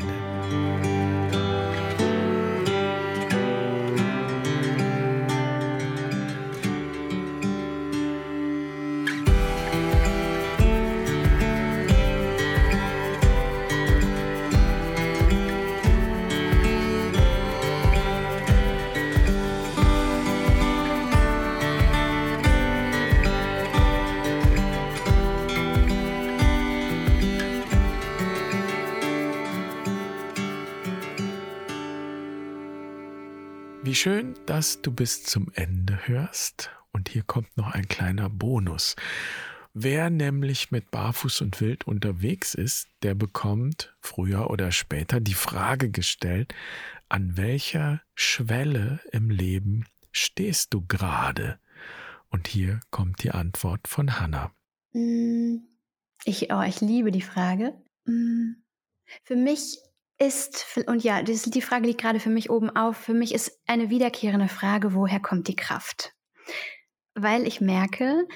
Wie 33.92 33.96
schön, 33.96 34.36
dass 34.46 34.82
du 34.82 34.90
bis 34.90 35.26
zum 35.26 35.52
Ende 35.54 36.08
hörst. 36.08 36.70
Und 36.94 37.10
hier 37.10 37.24
kommt 37.24 37.58
noch 37.58 37.74
ein 37.74 37.90
kleiner 37.90 38.30
Bonus. 38.30 38.96
Wer 39.74 40.10
nämlich 40.10 40.72
mit 40.72 40.92
Barfuß 40.92 41.42
und 41.42 41.60
Wild 41.60 41.88
unterwegs 41.88 42.54
ist, 42.54 42.88
der 43.04 43.16
bekommt 43.16 43.94
früher 44.00 44.50
oder 44.50 44.72
später 44.72 45.20
die 45.20 45.34
Frage 45.34 45.90
gestellt, 45.90 46.56
an 47.10 47.36
welcher 47.36 48.02
Schwelle 48.16 49.02
im 49.12 49.30
Leben 49.30 49.84
stehst 50.14 50.74
du 50.74 50.86
gerade? 50.88 51.60
Und 52.30 52.48
hier 52.48 52.80
kommt 52.92 53.24
die 53.24 53.32
Antwort 53.32 53.90
von 53.90 54.22
Hannah. 54.22 54.54
Mm, 54.94 55.58
ich, 56.24 56.50
oh, 56.50 56.62
ich 56.62 56.80
liebe 56.80 57.12
die 57.12 57.22
Frage. 57.22 57.74
Mm, 58.06 58.54
für 59.26 59.36
mich 59.36 59.80
ist, 60.22 60.80
und 60.88 61.04
ja, 61.04 61.24
das, 61.24 61.44
die 61.44 61.62
Frage 61.62 61.88
liegt 61.88 62.02
gerade 62.02 62.20
für 62.20 62.30
mich 62.30 62.50
oben 62.50 62.70
auf, 62.70 62.96
für 62.96 63.14
mich 63.14 63.34
ist 63.34 63.60
eine 63.66 63.90
wiederkehrende 63.90 64.48
Frage, 64.48 64.94
woher 64.94 65.20
kommt 65.20 65.48
die 65.48 65.56
Kraft? 65.56 66.14
Weil 67.16 67.48
ich 67.48 67.60
merke, 67.60 68.28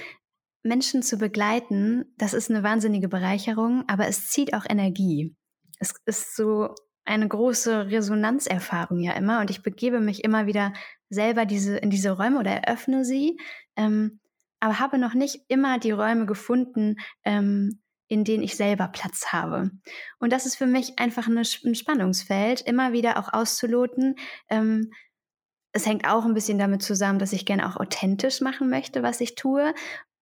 Menschen 0.63 1.03
zu 1.03 1.17
begleiten, 1.17 2.05
das 2.17 2.33
ist 2.33 2.49
eine 2.49 2.63
wahnsinnige 2.63 3.07
Bereicherung, 3.07 3.83
aber 3.87 4.07
es 4.07 4.29
zieht 4.29 4.55
auch 4.55 4.65
Energie. 4.67 5.35
Es 5.79 5.93
ist 6.05 6.35
so 6.35 6.73
eine 7.05 7.27
große 7.27 7.91
Resonanzerfahrung 7.91 8.99
ja 8.99 9.13
immer 9.13 9.39
und 9.41 9.51
ich 9.51 9.61
begebe 9.61 9.99
mich 9.99 10.23
immer 10.23 10.47
wieder 10.47 10.73
selber 11.09 11.45
diese, 11.45 11.77
in 11.77 11.91
diese 11.91 12.11
Räume 12.11 12.39
oder 12.39 12.51
eröffne 12.51 13.05
sie, 13.05 13.37
ähm, 13.75 14.19
aber 14.59 14.79
habe 14.79 14.97
noch 14.97 15.13
nicht 15.13 15.41
immer 15.49 15.77
die 15.77 15.91
Räume 15.91 16.25
gefunden, 16.25 16.95
ähm, 17.23 17.83
in 18.07 18.23
denen 18.23 18.43
ich 18.43 18.55
selber 18.55 18.87
Platz 18.87 19.27
habe. 19.27 19.71
Und 20.19 20.31
das 20.31 20.45
ist 20.45 20.55
für 20.55 20.67
mich 20.67 20.99
einfach 20.99 21.27
eine, 21.27 21.41
ein 21.41 21.75
Spannungsfeld, 21.75 22.61
immer 22.61 22.93
wieder 22.93 23.17
auch 23.17 23.33
auszuloten. 23.33 24.15
Ähm, 24.49 24.91
es 25.71 25.85
hängt 25.85 26.07
auch 26.07 26.23
ein 26.23 26.33
bisschen 26.33 26.57
damit 26.57 26.83
zusammen, 26.83 27.19
dass 27.19 27.33
ich 27.33 27.45
gerne 27.45 27.67
auch 27.67 27.77
authentisch 27.77 28.41
machen 28.41 28.69
möchte, 28.69 29.03
was 29.03 29.21
ich 29.21 29.35
tue. 29.35 29.73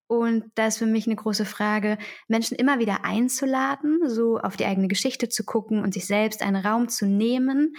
Und 0.07 0.45
da 0.55 0.67
ist 0.67 0.77
für 0.77 0.85
mich 0.85 1.07
eine 1.07 1.15
große 1.15 1.45
Frage, 1.45 1.97
Menschen 2.27 2.57
immer 2.57 2.79
wieder 2.79 3.05
einzuladen, 3.05 4.09
so 4.09 4.37
auf 4.37 4.57
die 4.57 4.65
eigene 4.65 4.87
Geschichte 4.87 5.29
zu 5.29 5.43
gucken 5.43 5.81
und 5.81 5.93
sich 5.93 6.05
selbst 6.05 6.41
einen 6.41 6.65
Raum 6.65 6.89
zu 6.89 7.05
nehmen 7.05 7.75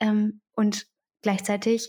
ähm, 0.00 0.40
und 0.52 0.86
gleichzeitig 1.22 1.88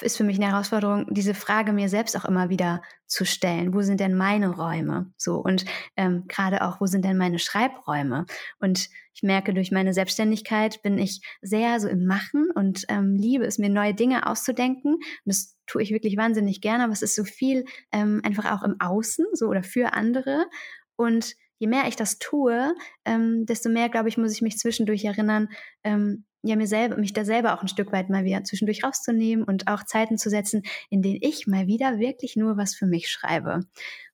ist 0.00 0.16
für 0.16 0.24
mich 0.24 0.36
eine 0.36 0.52
Herausforderung, 0.52 1.06
diese 1.10 1.34
Frage 1.34 1.72
mir 1.72 1.88
selbst 1.88 2.16
auch 2.16 2.24
immer 2.24 2.48
wieder 2.48 2.82
zu 3.06 3.24
stellen. 3.24 3.74
Wo 3.74 3.82
sind 3.82 3.98
denn 4.00 4.16
meine 4.16 4.50
Räume? 4.50 5.12
So 5.16 5.36
und 5.36 5.64
ähm, 5.96 6.24
gerade 6.28 6.62
auch, 6.62 6.80
wo 6.80 6.86
sind 6.86 7.04
denn 7.04 7.16
meine 7.16 7.38
Schreibräume? 7.38 8.26
Und 8.60 8.88
ich 9.12 9.22
merke, 9.22 9.52
durch 9.52 9.72
meine 9.72 9.92
Selbstständigkeit 9.92 10.82
bin 10.82 10.96
ich 10.96 11.20
sehr 11.42 11.80
so 11.80 11.88
im 11.88 12.06
Machen 12.06 12.48
und 12.54 12.84
ähm, 12.88 13.16
liebe 13.16 13.44
es, 13.44 13.58
mir 13.58 13.68
neue 13.68 13.94
Dinge 13.94 14.26
auszudenken. 14.26 14.94
Und 14.94 15.02
das 15.24 15.56
tue 15.66 15.82
ich 15.82 15.90
wirklich 15.90 16.16
wahnsinnig 16.16 16.60
gerne, 16.60 16.84
aber 16.84 16.92
es 16.92 17.02
ist 17.02 17.16
so 17.16 17.24
viel 17.24 17.64
ähm, 17.92 18.20
einfach 18.24 18.50
auch 18.52 18.62
im 18.62 18.76
Außen, 18.80 19.26
so 19.32 19.46
oder 19.46 19.62
für 19.62 19.92
andere. 19.92 20.46
Und 20.96 21.34
je 21.60 21.68
mehr 21.68 21.86
ich 21.86 21.94
das 21.94 22.18
tue, 22.18 22.74
ähm, 23.04 23.44
desto 23.46 23.68
mehr, 23.68 23.88
glaube 23.88 24.08
ich, 24.08 24.16
muss 24.16 24.32
ich 24.32 24.42
mich 24.42 24.58
zwischendurch 24.58 25.04
erinnern, 25.04 25.48
ähm, 25.84 26.24
ja, 26.42 26.56
mir 26.56 26.66
selber, 26.66 26.96
mich 26.96 27.12
da 27.12 27.24
selber 27.24 27.54
auch 27.54 27.62
ein 27.62 27.68
Stück 27.68 27.92
weit 27.92 28.08
mal 28.08 28.24
wieder 28.24 28.42
zwischendurch 28.44 28.82
rauszunehmen 28.82 29.44
und 29.44 29.68
auch 29.68 29.84
Zeiten 29.84 30.16
zu 30.16 30.30
setzen, 30.30 30.62
in 30.88 31.02
denen 31.02 31.18
ich 31.20 31.46
mal 31.46 31.66
wieder 31.66 31.98
wirklich 31.98 32.34
nur 32.34 32.56
was 32.56 32.74
für 32.74 32.86
mich 32.86 33.10
schreibe. 33.10 33.60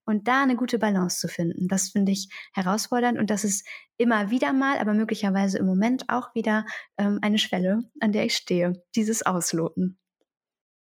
Und 0.05 0.27
da 0.27 0.43
eine 0.43 0.57
gute 0.57 0.79
Balance 0.79 1.21
zu 1.21 1.29
finden, 1.29 1.69
das 1.69 1.91
finde 1.91 2.13
ich 2.13 2.29
herausfordernd 2.53 3.19
und 3.19 3.31
das 3.31 3.45
ist 3.45 3.67
immer 3.97 4.31
wieder 4.31 4.53
mal, 4.53 4.79
aber 4.79 4.93
möglicherweise 4.93 5.59
im 5.59 5.67
Moment 5.67 6.09
auch 6.09 6.35
wieder 6.35 6.67
ähm, 6.99 7.21
eine 7.23 7.39
Schwelle, 7.39 7.81
an 8.01 8.11
der 8.11 8.25
ich 8.25 8.37
stehe, 8.37 8.83
dieses 8.97 9.25
Ausloten. 9.25 9.99